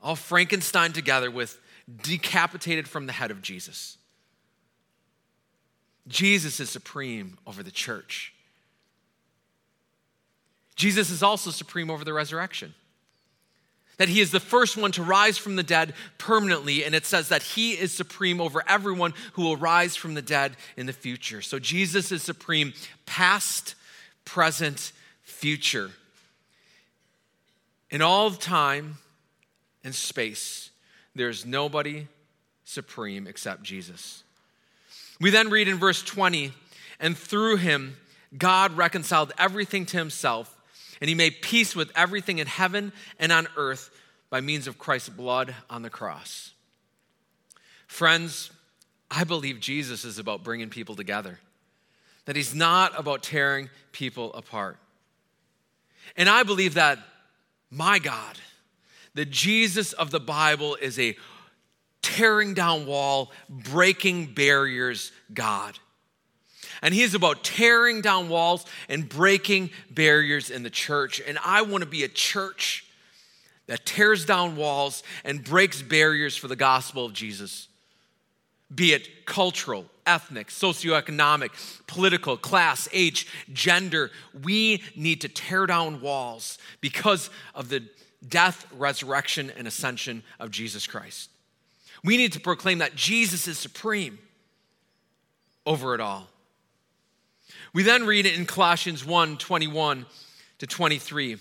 All 0.00 0.16
Frankenstein 0.16 0.92
together 0.92 1.30
with 1.30 1.58
decapitated 2.02 2.86
from 2.86 3.06
the 3.06 3.12
head 3.12 3.30
of 3.30 3.42
Jesus. 3.42 3.98
Jesus 6.08 6.60
is 6.60 6.70
supreme 6.70 7.38
over 7.46 7.62
the 7.62 7.70
church. 7.70 8.32
Jesus 10.74 11.10
is 11.10 11.22
also 11.22 11.50
supreme 11.50 11.90
over 11.90 12.04
the 12.04 12.12
resurrection. 12.12 12.74
That 14.02 14.08
he 14.08 14.20
is 14.20 14.32
the 14.32 14.40
first 14.40 14.76
one 14.76 14.90
to 14.92 15.02
rise 15.04 15.38
from 15.38 15.54
the 15.54 15.62
dead 15.62 15.94
permanently, 16.18 16.84
and 16.84 16.92
it 16.92 17.06
says 17.06 17.28
that 17.28 17.40
he 17.40 17.74
is 17.74 17.92
supreme 17.92 18.40
over 18.40 18.64
everyone 18.66 19.14
who 19.34 19.42
will 19.42 19.56
rise 19.56 19.94
from 19.94 20.14
the 20.14 20.20
dead 20.22 20.56
in 20.76 20.86
the 20.86 20.92
future. 20.92 21.40
So 21.40 21.60
Jesus 21.60 22.10
is 22.10 22.20
supreme 22.20 22.72
past, 23.06 23.76
present, 24.24 24.90
future. 25.22 25.92
In 27.92 28.02
all 28.02 28.32
time 28.32 28.96
and 29.84 29.94
space, 29.94 30.70
there's 31.14 31.46
nobody 31.46 32.08
supreme 32.64 33.28
except 33.28 33.62
Jesus. 33.62 34.24
We 35.20 35.30
then 35.30 35.48
read 35.48 35.68
in 35.68 35.76
verse 35.76 36.02
20, 36.02 36.50
and 36.98 37.16
through 37.16 37.58
him, 37.58 37.98
God 38.36 38.76
reconciled 38.76 39.32
everything 39.38 39.86
to 39.86 39.96
himself 39.96 40.51
and 41.02 41.08
he 41.08 41.16
made 41.16 41.42
peace 41.42 41.74
with 41.74 41.90
everything 41.96 42.38
in 42.38 42.46
heaven 42.46 42.92
and 43.18 43.32
on 43.32 43.48
earth 43.56 43.90
by 44.30 44.40
means 44.40 44.68
of 44.68 44.78
Christ's 44.78 45.08
blood 45.08 45.52
on 45.68 45.82
the 45.82 45.90
cross. 45.90 46.52
Friends, 47.88 48.52
I 49.10 49.24
believe 49.24 49.58
Jesus 49.58 50.04
is 50.04 50.20
about 50.20 50.44
bringing 50.44 50.70
people 50.70 50.94
together. 50.94 51.40
that 52.26 52.36
He's 52.36 52.54
not 52.54 52.96
about 52.96 53.24
tearing 53.24 53.68
people 53.90 54.32
apart. 54.32 54.78
And 56.16 56.28
I 56.28 56.44
believe 56.44 56.74
that 56.74 57.00
my 57.68 57.98
God, 57.98 58.38
the 59.14 59.24
Jesus 59.24 59.92
of 59.94 60.12
the 60.12 60.20
Bible, 60.20 60.76
is 60.76 61.00
a 61.00 61.16
tearing 62.00 62.54
down 62.54 62.86
wall, 62.86 63.32
breaking 63.48 64.34
barriers 64.34 65.10
God. 65.34 65.80
And 66.82 66.92
he 66.92 67.02
is 67.02 67.14
about 67.14 67.44
tearing 67.44 68.00
down 68.00 68.28
walls 68.28 68.66
and 68.88 69.08
breaking 69.08 69.70
barriers 69.90 70.50
in 70.50 70.64
the 70.64 70.70
church. 70.70 71.22
And 71.26 71.38
I 71.44 71.62
want 71.62 71.82
to 71.82 71.88
be 71.88 72.02
a 72.02 72.08
church 72.08 72.84
that 73.68 73.86
tears 73.86 74.26
down 74.26 74.56
walls 74.56 75.04
and 75.24 75.44
breaks 75.44 75.80
barriers 75.80 76.36
for 76.36 76.48
the 76.48 76.56
gospel 76.56 77.06
of 77.06 77.12
Jesus, 77.12 77.68
be 78.74 78.92
it 78.92 79.24
cultural, 79.24 79.86
ethnic, 80.04 80.48
socioeconomic, 80.48 81.50
political, 81.86 82.36
class, 82.36 82.88
age, 82.92 83.28
gender. 83.52 84.10
We 84.42 84.82
need 84.96 85.20
to 85.20 85.28
tear 85.28 85.66
down 85.66 86.00
walls 86.00 86.58
because 86.80 87.30
of 87.54 87.68
the 87.68 87.84
death, 88.28 88.66
resurrection, 88.76 89.52
and 89.56 89.68
ascension 89.68 90.24
of 90.40 90.50
Jesus 90.50 90.86
Christ. 90.86 91.30
We 92.02 92.16
need 92.16 92.32
to 92.32 92.40
proclaim 92.40 92.78
that 92.78 92.96
Jesus 92.96 93.46
is 93.46 93.58
supreme 93.58 94.18
over 95.64 95.94
it 95.94 96.00
all. 96.00 96.26
We 97.74 97.82
then 97.82 98.04
read 98.04 98.26
it 98.26 98.38
in 98.38 98.44
Colossians 98.44 99.04
1 99.04 99.38
21 99.38 100.06
to 100.58 100.66
23. 100.66 101.38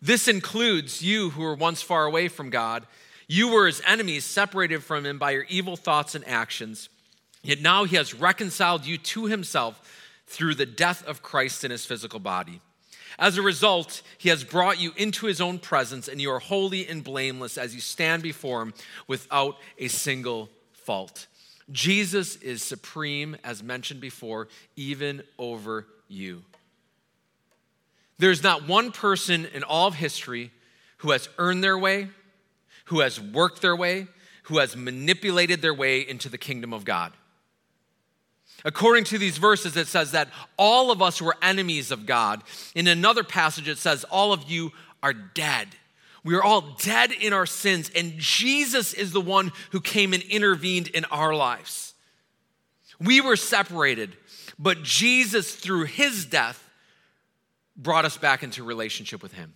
This 0.00 0.28
includes 0.28 1.02
you 1.02 1.30
who 1.30 1.42
were 1.42 1.54
once 1.54 1.82
far 1.82 2.06
away 2.06 2.28
from 2.28 2.48
God. 2.48 2.86
You 3.28 3.48
were 3.48 3.66
his 3.66 3.82
enemies, 3.86 4.24
separated 4.24 4.82
from 4.82 5.04
him 5.04 5.18
by 5.18 5.32
your 5.32 5.44
evil 5.48 5.76
thoughts 5.76 6.14
and 6.14 6.26
actions. 6.26 6.88
Yet 7.42 7.60
now 7.60 7.84
he 7.84 7.96
has 7.96 8.14
reconciled 8.14 8.86
you 8.86 8.98
to 8.98 9.26
himself 9.26 9.80
through 10.26 10.54
the 10.54 10.66
death 10.66 11.04
of 11.06 11.22
Christ 11.22 11.64
in 11.64 11.70
his 11.70 11.84
physical 11.84 12.18
body. 12.18 12.60
As 13.18 13.36
a 13.36 13.42
result, 13.42 14.02
he 14.18 14.28
has 14.28 14.44
brought 14.44 14.80
you 14.80 14.92
into 14.96 15.26
his 15.26 15.40
own 15.40 15.58
presence, 15.58 16.08
and 16.08 16.20
you 16.20 16.30
are 16.30 16.38
holy 16.38 16.86
and 16.86 17.04
blameless 17.04 17.56
as 17.56 17.74
you 17.74 17.80
stand 17.80 18.22
before 18.22 18.62
him 18.62 18.74
without 19.06 19.56
a 19.78 19.88
single 19.88 20.48
fault. 20.72 21.26
Jesus 21.70 22.36
is 22.36 22.62
supreme, 22.62 23.36
as 23.42 23.62
mentioned 23.62 24.00
before, 24.00 24.48
even 24.76 25.22
over 25.38 25.86
you. 26.08 26.42
There's 28.18 28.42
not 28.42 28.66
one 28.66 28.92
person 28.92 29.46
in 29.46 29.62
all 29.62 29.88
of 29.88 29.94
history 29.94 30.50
who 30.98 31.10
has 31.10 31.28
earned 31.38 31.62
their 31.62 31.78
way, 31.78 32.08
who 32.86 33.00
has 33.00 33.20
worked 33.20 33.60
their 33.62 33.76
way, 33.76 34.06
who 34.44 34.58
has 34.58 34.76
manipulated 34.76 35.60
their 35.60 35.74
way 35.74 36.00
into 36.00 36.28
the 36.28 36.38
kingdom 36.38 36.72
of 36.72 36.84
God. 36.84 37.12
According 38.64 39.04
to 39.04 39.18
these 39.18 39.38
verses, 39.38 39.76
it 39.76 39.86
says 39.86 40.12
that 40.12 40.28
all 40.56 40.90
of 40.90 41.02
us 41.02 41.20
were 41.20 41.36
enemies 41.42 41.90
of 41.90 42.06
God. 42.06 42.42
In 42.74 42.86
another 42.86 43.22
passage, 43.22 43.68
it 43.68 43.78
says, 43.78 44.04
All 44.04 44.32
of 44.32 44.50
you 44.50 44.72
are 45.02 45.12
dead. 45.12 45.68
We 46.26 46.34
are 46.34 46.42
all 46.42 46.62
dead 46.82 47.12
in 47.12 47.32
our 47.32 47.46
sins, 47.46 47.88
and 47.94 48.14
Jesus 48.18 48.92
is 48.92 49.12
the 49.12 49.20
one 49.20 49.52
who 49.70 49.80
came 49.80 50.12
and 50.12 50.24
intervened 50.24 50.88
in 50.88 51.04
our 51.04 51.32
lives. 51.36 51.94
We 52.98 53.20
were 53.20 53.36
separated, 53.36 54.16
but 54.58 54.82
Jesus, 54.82 55.54
through 55.54 55.84
his 55.84 56.26
death, 56.26 56.68
brought 57.76 58.04
us 58.04 58.16
back 58.16 58.42
into 58.42 58.64
relationship 58.64 59.22
with 59.22 59.34
him. 59.34 59.54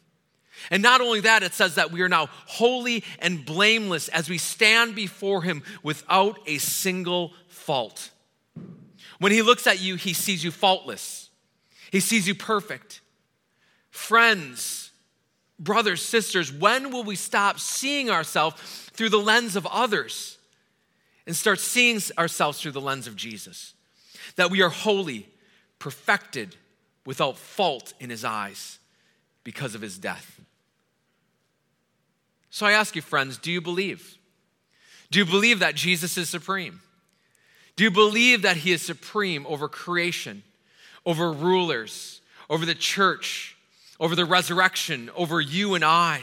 And 0.70 0.80
not 0.80 1.00
only 1.00 1.22
that, 1.22 1.42
it 1.42 1.54
says 1.54 1.74
that 1.74 1.90
we 1.90 2.02
are 2.02 2.08
now 2.08 2.28
holy 2.46 3.02
and 3.18 3.44
blameless 3.44 4.06
as 4.06 4.30
we 4.30 4.38
stand 4.38 4.94
before 4.94 5.42
him 5.42 5.64
without 5.82 6.38
a 6.46 6.58
single 6.58 7.32
fault. 7.48 8.10
When 9.18 9.32
he 9.32 9.42
looks 9.42 9.66
at 9.66 9.80
you, 9.80 9.96
he 9.96 10.12
sees 10.12 10.44
you 10.44 10.52
faultless, 10.52 11.30
he 11.90 11.98
sees 11.98 12.28
you 12.28 12.36
perfect. 12.36 13.00
Friends, 13.90 14.89
brothers, 15.60 16.02
sisters, 16.02 16.50
when 16.52 16.90
will 16.90 17.04
we 17.04 17.14
stop 17.14 17.60
seeing 17.60 18.10
ourselves 18.10 18.60
through 18.92 19.10
the 19.10 19.18
lens 19.18 19.54
of 19.54 19.66
others 19.66 20.38
and 21.26 21.36
start 21.36 21.60
seeing 21.60 22.00
ourselves 22.18 22.60
through 22.60 22.72
the 22.72 22.80
lens 22.80 23.06
of 23.06 23.14
Jesus? 23.14 23.74
That 24.36 24.50
we 24.50 24.62
are 24.62 24.70
holy, 24.70 25.28
perfected, 25.78 26.56
without 27.06 27.36
fault 27.36 27.92
in 28.00 28.10
his 28.10 28.24
eyes 28.24 28.78
because 29.44 29.74
of 29.74 29.80
his 29.80 29.98
death. 29.98 30.40
So 32.50 32.66
I 32.66 32.72
ask 32.72 32.96
you, 32.96 33.02
friends, 33.02 33.38
do 33.38 33.52
you 33.52 33.60
believe? 33.60 34.18
Do 35.10 35.18
you 35.18 35.24
believe 35.24 35.60
that 35.60 35.74
Jesus 35.74 36.16
is 36.16 36.28
supreme? 36.28 36.80
Do 37.76 37.84
you 37.84 37.90
believe 37.90 38.42
that 38.42 38.58
he 38.58 38.72
is 38.72 38.82
supreme 38.82 39.46
over 39.46 39.68
creation, 39.68 40.42
over 41.06 41.32
rulers, 41.32 42.20
over 42.48 42.66
the 42.66 42.74
church, 42.74 43.56
over 44.00 44.16
the 44.16 44.24
resurrection, 44.24 45.10
over 45.14 45.40
you 45.40 45.74
and 45.74 45.84
I. 45.84 46.22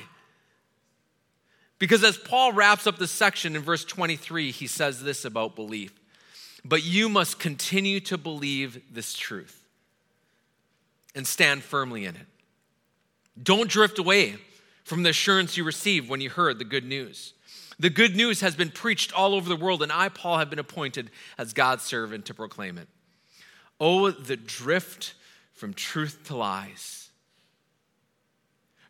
Because 1.80 2.04
as 2.04 2.18
Paul 2.18 2.54
wraps 2.54 2.88
up 2.88 2.98
this 2.98 3.12
section 3.12 3.56
in 3.56 3.62
verse 3.62 3.86
23, 3.86 4.50
he 4.50 4.66
says 4.66 5.04
this 5.04 5.24
about 5.24 5.56
belief. 5.56 5.94
But 6.66 6.84
you 6.84 7.08
must 7.08 7.40
continue 7.40 8.00
to 8.02 8.18
believe 8.18 8.82
this 8.92 9.13
truth 9.13 9.63
and 11.13 11.26
stand 11.26 11.63
firmly 11.63 12.06
in 12.06 12.16
it. 12.16 12.26
Don't 13.42 13.70
drift 13.70 14.00
away 14.00 14.38
from 14.84 15.04
the 15.04 15.12
assurance 15.12 15.56
you 15.56 15.63
received 15.63 16.10
when 16.10 16.20
you 16.20 16.32
heard 16.32 16.58
the 16.58 16.66
good 16.66 16.84
news. 16.84 17.34
The 17.80 17.92
good 17.92 18.16
news 18.16 18.42
has 18.42 18.56
been 18.56 18.72
preached 18.72 19.13
all 19.13 19.36
over 19.36 19.48
the 19.48 19.56
world, 19.56 19.84
and 19.84 19.92
I, 19.92 20.10
Paul, 20.10 20.40
have 20.40 20.50
been 20.50 20.58
appointed 20.58 21.12
as 21.38 21.54
God's 21.54 21.84
servant 21.84 22.26
to 22.26 22.34
proclaim 22.34 22.80
it. 22.80 22.88
Oh, 23.80 24.10
the 24.10 24.36
drift 24.36 25.13
from 25.54 25.76
truth 25.76 26.24
to 26.26 26.36
lies 26.36 27.07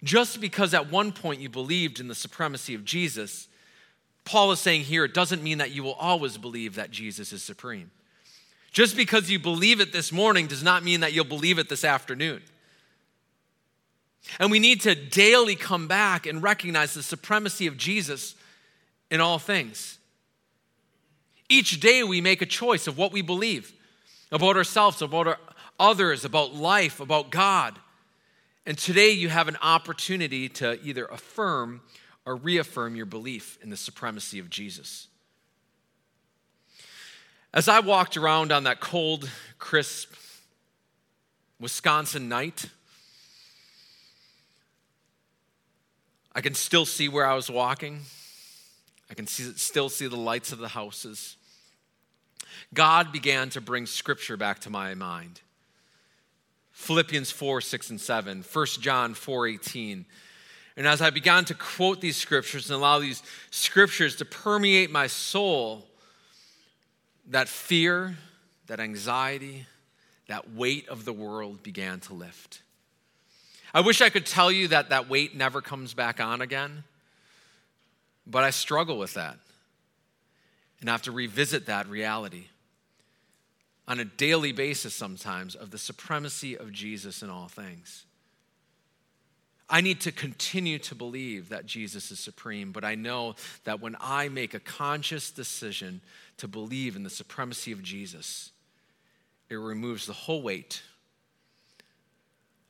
just 0.03 0.39
because 0.39 0.73
at 0.73 0.91
one 0.91 1.11
point 1.11 1.41
you 1.41 1.49
believed 1.49 1.99
in 1.99 2.07
the 2.07 2.15
supremacy 2.15 2.73
of 2.75 2.85
Jesus, 2.85 3.47
Paul 4.25 4.51
is 4.51 4.59
saying 4.59 4.83
here 4.83 5.05
it 5.05 5.13
doesn't 5.13 5.43
mean 5.43 5.57
that 5.57 5.71
you 5.71 5.83
will 5.83 5.93
always 5.93 6.37
believe 6.37 6.75
that 6.75 6.91
Jesus 6.91 7.31
is 7.33 7.43
supreme. 7.43 7.91
Just 8.71 8.95
because 8.95 9.31
you 9.31 9.39
believe 9.39 9.79
it 9.79 9.93
this 9.93 10.11
morning 10.11 10.47
does 10.47 10.61
not 10.61 10.83
mean 10.83 10.99
that 10.99 11.13
you'll 11.13 11.25
believe 11.25 11.57
it 11.57 11.69
this 11.69 11.83
afternoon. 11.83 12.41
And 14.39 14.51
we 14.51 14.59
need 14.59 14.81
to 14.81 14.93
daily 14.93 15.55
come 15.55 15.87
back 15.87 16.25
and 16.25 16.43
recognize 16.43 16.93
the 16.93 17.01
supremacy 17.01 17.65
of 17.65 17.77
Jesus 17.77 18.35
in 19.09 19.21
all 19.21 19.39
things. 19.39 19.97
Each 21.49 21.79
day 21.79 22.03
we 22.03 22.19
make 22.19 22.41
a 22.41 22.45
choice 22.45 22.87
of 22.87 22.97
what 22.97 23.13
we 23.13 23.21
believe 23.21 23.73
about 24.31 24.57
ourselves, 24.57 25.01
about 25.01 25.27
our 25.27 25.39
others, 25.79 26.25
about 26.25 26.53
life, 26.53 26.99
about 26.99 27.31
God. 27.31 27.79
And 28.67 28.77
today 28.77 29.11
you 29.11 29.29
have 29.29 29.47
an 29.47 29.55
opportunity 29.61 30.49
to 30.49 30.77
either 30.85 31.05
affirm 31.05 31.79
or 32.25 32.35
reaffirm 32.35 32.97
your 32.97 33.05
belief 33.05 33.57
in 33.63 33.69
the 33.69 33.77
supremacy 33.77 34.39
of 34.39 34.49
Jesus. 34.49 35.07
As 37.53 37.69
I 37.69 37.79
walked 37.79 38.17
around 38.17 38.51
on 38.51 38.65
that 38.65 38.81
cold, 38.81 39.29
crisp 39.57 40.13
Wisconsin 41.61 42.27
night, 42.27 42.65
I 46.35 46.41
can 46.41 46.53
still 46.53 46.85
see 46.85 47.07
where 47.07 47.25
I 47.25 47.35
was 47.35 47.49
walking. 47.49 48.01
I 49.09 49.13
can 49.13 49.27
see, 49.27 49.53
still 49.55 49.87
see 49.87 50.07
the 50.07 50.17
lights 50.17 50.51
of 50.51 50.59
the 50.59 50.67
houses. 50.67 51.37
God 52.73 53.13
began 53.13 53.49
to 53.51 53.61
bring 53.61 53.85
scripture 53.85 54.35
back 54.35 54.59
to 54.59 54.69
my 54.69 54.93
mind. 54.93 55.39
Philippians 56.77 57.31
4, 57.31 57.59
6, 57.59 57.89
and 57.89 57.99
7, 57.99 58.43
1 58.53 58.65
John 58.79 59.15
4, 59.15 59.47
18. 59.47 60.05
And 60.77 60.87
as 60.87 61.01
I 61.01 61.09
began 61.09 61.43
to 61.45 61.55
quote 61.55 62.01
these 62.01 62.15
scriptures 62.15 62.69
and 62.69 62.77
allow 62.77 62.99
these 62.99 63.23
scriptures 63.49 64.15
to 64.17 64.25
permeate 64.25 64.91
my 64.91 65.07
soul, 65.07 65.87
that 67.29 67.49
fear, 67.49 68.15
that 68.67 68.79
anxiety, 68.79 69.65
that 70.27 70.53
weight 70.53 70.87
of 70.87 71.03
the 71.03 71.11
world 71.11 71.63
began 71.63 71.99
to 72.01 72.13
lift. 72.13 72.61
I 73.73 73.81
wish 73.81 73.99
I 73.99 74.09
could 74.09 74.27
tell 74.27 74.51
you 74.51 74.67
that 74.67 74.89
that 74.89 75.09
weight 75.09 75.35
never 75.35 75.61
comes 75.61 75.95
back 75.95 76.21
on 76.21 76.41
again, 76.41 76.83
but 78.27 78.43
I 78.43 78.51
struggle 78.51 78.99
with 78.99 79.15
that. 79.15 79.39
And 80.79 80.91
I 80.91 80.93
have 80.93 81.01
to 81.01 81.11
revisit 81.11 81.65
that 81.65 81.89
reality 81.89 82.45
on 83.87 83.99
a 83.99 84.05
daily 84.05 84.51
basis 84.51 84.93
sometimes 84.93 85.55
of 85.55 85.71
the 85.71 85.77
supremacy 85.77 86.57
of 86.57 86.71
Jesus 86.71 87.21
in 87.21 87.29
all 87.29 87.47
things. 87.47 88.05
I 89.69 89.81
need 89.81 90.01
to 90.01 90.11
continue 90.11 90.79
to 90.79 90.95
believe 90.95 91.49
that 91.49 91.65
Jesus 91.65 92.09
is 92.11 92.19
supreme, 92.19 92.71
but 92.71 92.85
I 92.85 92.95
know 92.95 93.35
that 93.65 93.81
when 93.81 93.97
I 93.99 94.29
make 94.29 94.53
a 94.53 94.59
conscious 94.59 95.29
decision 95.29 96.01
to 96.37 96.47
believe 96.47 96.95
in 96.95 97.03
the 97.03 97.09
supremacy 97.09 97.73
of 97.73 97.83
Jesus, 97.83 98.51
it 99.49 99.55
removes 99.55 100.05
the 100.05 100.13
whole 100.13 100.41
weight 100.41 100.81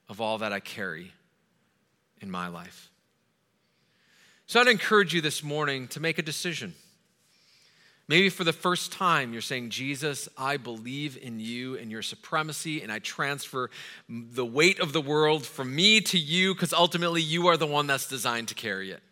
of 0.10 0.22
all 0.22 0.40
that 0.40 0.54
I 0.54 0.60
carry 0.60 1.12
in 2.20 2.32
my 2.32 2.48
life. 2.48 2.90
So 4.48 4.60
I'd 4.60 4.68
encourage 4.68 5.14
you 5.14 5.22
this 5.22 5.44
morning 5.44 5.88
to 5.90 6.00
make 6.00 6.18
a 6.18 6.24
decision. 6.24 6.74
Maybe 8.10 8.30
for 8.30 8.46
the 8.46 8.54
first 8.54 8.94
time, 8.94 9.34
you're 9.34 9.42
saying, 9.42 9.70
Jesus, 9.70 10.30
I 10.38 10.56
believe 10.56 11.18
in 11.22 11.42
you 11.42 11.78
and 11.78 11.92
your 11.92 12.02
supremacy, 12.02 12.82
and 12.82 12.90
I 12.90 13.00
transfer 13.00 13.70
the 14.08 14.46
weight 14.46 14.80
of 14.80 14.94
the 14.94 15.02
world 15.02 15.46
from 15.46 15.76
me 15.76 16.00
to 16.02 16.18
you 16.18 16.54
because 16.54 16.72
ultimately 16.72 17.22
you 17.22 17.48
are 17.48 17.58
the 17.58 17.68
one 17.68 17.86
that's 17.86 18.08
designed 18.08 18.48
to 18.48 18.56
carry 18.56 18.92
it. 18.92 19.04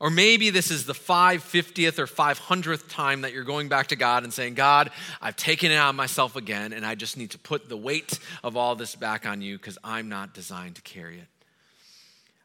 Or 0.00 0.10
maybe 0.10 0.50
this 0.50 0.70
is 0.70 0.86
the 0.86 0.92
550th 0.92 1.98
or 1.98 2.06
500th 2.06 2.88
time 2.88 3.22
that 3.22 3.32
you're 3.32 3.44
going 3.44 3.68
back 3.68 3.88
to 3.88 3.96
God 3.96 4.22
and 4.24 4.32
saying, 4.32 4.54
God, 4.54 4.90
I've 5.20 5.36
taken 5.36 5.70
it 5.72 5.76
on 5.76 5.96
myself 5.96 6.36
again, 6.36 6.72
and 6.72 6.86
I 6.86 6.94
just 6.96 7.16
need 7.16 7.30
to 7.30 7.38
put 7.38 7.68
the 7.68 7.76
weight 7.76 8.18
of 8.42 8.56
all 8.56 8.76
this 8.76 8.94
back 8.94 9.26
on 9.26 9.40
you 9.40 9.56
because 9.56 9.78
I'm 9.82 10.08
not 10.08 10.34
designed 10.34 10.76
to 10.76 10.82
carry 10.82 11.18
it. 11.18 11.26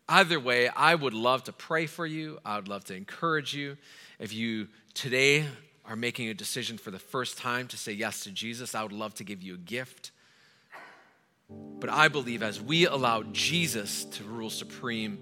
Either 0.10 0.40
way, 0.40 0.68
I 0.68 0.96
would 0.96 1.14
love 1.14 1.46
to 1.46 1.54
pray 1.54 1.86
for 1.86 2.06
you. 2.06 2.40
I 2.44 2.58
would 2.58 2.68
love 2.68 2.86
to 2.86 2.96
encourage 2.96 3.54
you. 3.54 3.78
If 4.20 4.34
you 4.34 4.68
today 4.94 5.46
are 5.86 5.96
making 5.96 6.30
a 6.30 6.34
decision 6.34 6.78
for 6.78 6.92
the 6.92 7.00
first 7.00 7.38
time 7.38 7.68
to 7.68 7.78
say 7.78 7.92
yes 7.92 8.24
to 8.24 8.32
Jesus, 8.32 8.74
I 8.74 8.84
would 8.84 8.94
love 8.94 9.14
to 9.16 9.24
give 9.24 9.42
you 9.42 9.56
a 9.56 9.58
gift. 9.58 10.12
But 11.50 11.90
I 11.90 12.08
believe 12.08 12.42
as 12.42 12.62
we 12.62 12.86
allow 12.86 13.24
Jesus 13.24 14.06
to 14.06 14.24
rule 14.24 14.50
supreme 14.50 15.20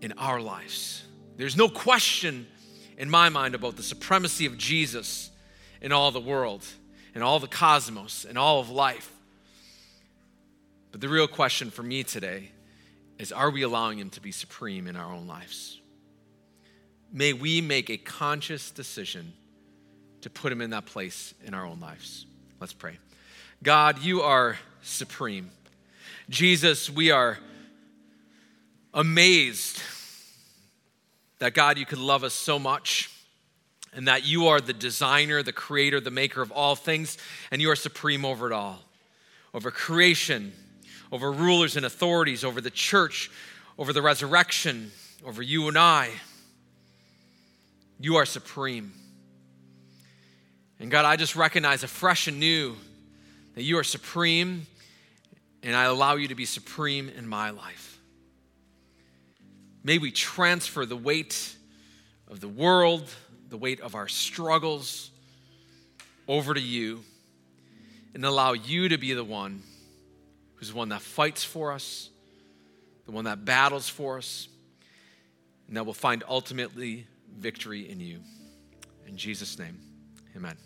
in 0.00 0.12
our 0.12 0.40
lives, 0.40 1.04
there's 1.36 1.56
no 1.56 1.68
question 1.68 2.46
in 2.96 3.10
my 3.10 3.28
mind 3.28 3.54
about 3.54 3.76
the 3.76 3.82
supremacy 3.82 4.46
of 4.46 4.56
Jesus 4.56 5.30
in 5.80 5.92
all 5.92 6.10
the 6.10 6.20
world, 6.20 6.64
in 7.14 7.22
all 7.22 7.40
the 7.40 7.48
cosmos, 7.48 8.24
in 8.24 8.36
all 8.36 8.60
of 8.60 8.70
life. 8.70 9.12
But 10.92 11.00
the 11.00 11.08
real 11.08 11.28
question 11.28 11.70
for 11.70 11.82
me 11.82 12.02
today 12.04 12.50
is 13.18 13.32
are 13.32 13.50
we 13.50 13.62
allowing 13.62 13.98
Him 13.98 14.10
to 14.10 14.20
be 14.20 14.32
supreme 14.32 14.86
in 14.86 14.96
our 14.96 15.12
own 15.12 15.26
lives? 15.26 15.80
May 17.12 17.32
we 17.32 17.60
make 17.60 17.90
a 17.90 17.96
conscious 17.96 18.70
decision 18.70 19.32
to 20.20 20.30
put 20.30 20.52
Him 20.52 20.60
in 20.60 20.70
that 20.70 20.86
place 20.86 21.34
in 21.44 21.54
our 21.54 21.64
own 21.64 21.80
lives. 21.80 22.26
Let's 22.60 22.72
pray. 22.72 22.98
God, 23.62 24.02
you 24.02 24.22
are 24.22 24.58
supreme. 24.82 25.50
Jesus, 26.28 26.90
we 26.90 27.10
are 27.10 27.38
amazed 28.92 29.80
that 31.38 31.54
God, 31.54 31.78
you 31.78 31.86
could 31.86 31.98
love 31.98 32.24
us 32.24 32.34
so 32.34 32.58
much 32.58 33.10
and 33.94 34.08
that 34.08 34.26
you 34.26 34.48
are 34.48 34.60
the 34.60 34.72
designer, 34.72 35.42
the 35.42 35.52
creator, 35.52 36.00
the 36.00 36.10
maker 36.10 36.42
of 36.42 36.52
all 36.52 36.76
things, 36.76 37.16
and 37.50 37.62
you 37.62 37.70
are 37.70 37.76
supreme 37.76 38.24
over 38.24 38.46
it 38.46 38.52
all, 38.52 38.80
over 39.54 39.70
creation 39.70 40.52
over 41.10 41.32
rulers 41.32 41.76
and 41.76 41.86
authorities, 41.86 42.44
over 42.44 42.60
the 42.60 42.70
church, 42.70 43.30
over 43.78 43.92
the 43.92 44.02
resurrection, 44.02 44.90
over 45.24 45.42
you 45.42 45.68
and 45.68 45.78
I. 45.78 46.10
You 48.00 48.16
are 48.16 48.26
supreme. 48.26 48.92
And 50.78 50.90
God, 50.90 51.04
I 51.04 51.16
just 51.16 51.34
recognize 51.34 51.82
afresh 51.82 52.28
and 52.28 52.38
new 52.38 52.76
that 53.56 53.64
you 53.64 53.76
are 53.78 53.84
supreme, 53.84 54.66
and 55.64 55.74
I 55.74 55.84
allow 55.84 56.14
you 56.14 56.28
to 56.28 56.36
be 56.36 56.44
supreme 56.44 57.08
in 57.08 57.26
my 57.26 57.50
life. 57.50 57.98
May 59.82 59.98
we 59.98 60.12
transfer 60.12 60.86
the 60.86 60.96
weight 60.96 61.56
of 62.28 62.40
the 62.40 62.48
world, 62.48 63.08
the 63.48 63.56
weight 63.56 63.80
of 63.80 63.96
our 63.96 64.06
struggles 64.06 65.10
over 66.28 66.54
to 66.54 66.60
you, 66.60 67.02
and 68.14 68.24
allow 68.24 68.52
you 68.52 68.88
to 68.90 68.98
be 68.98 69.12
the 69.14 69.24
one 69.24 69.62
who's 70.54 70.70
the 70.70 70.76
one 70.76 70.90
that 70.90 71.02
fights 71.02 71.42
for 71.42 71.72
us, 71.72 72.10
the 73.06 73.12
one 73.12 73.24
that 73.24 73.44
battles 73.44 73.88
for 73.88 74.18
us, 74.18 74.46
and 75.66 75.76
that 75.76 75.84
will 75.84 75.94
find 75.94 76.22
ultimately 76.28 77.06
victory 77.38 77.90
in 77.90 78.00
you. 78.00 78.20
In 79.06 79.16
Jesus' 79.16 79.58
name, 79.58 79.78
amen. 80.36 80.56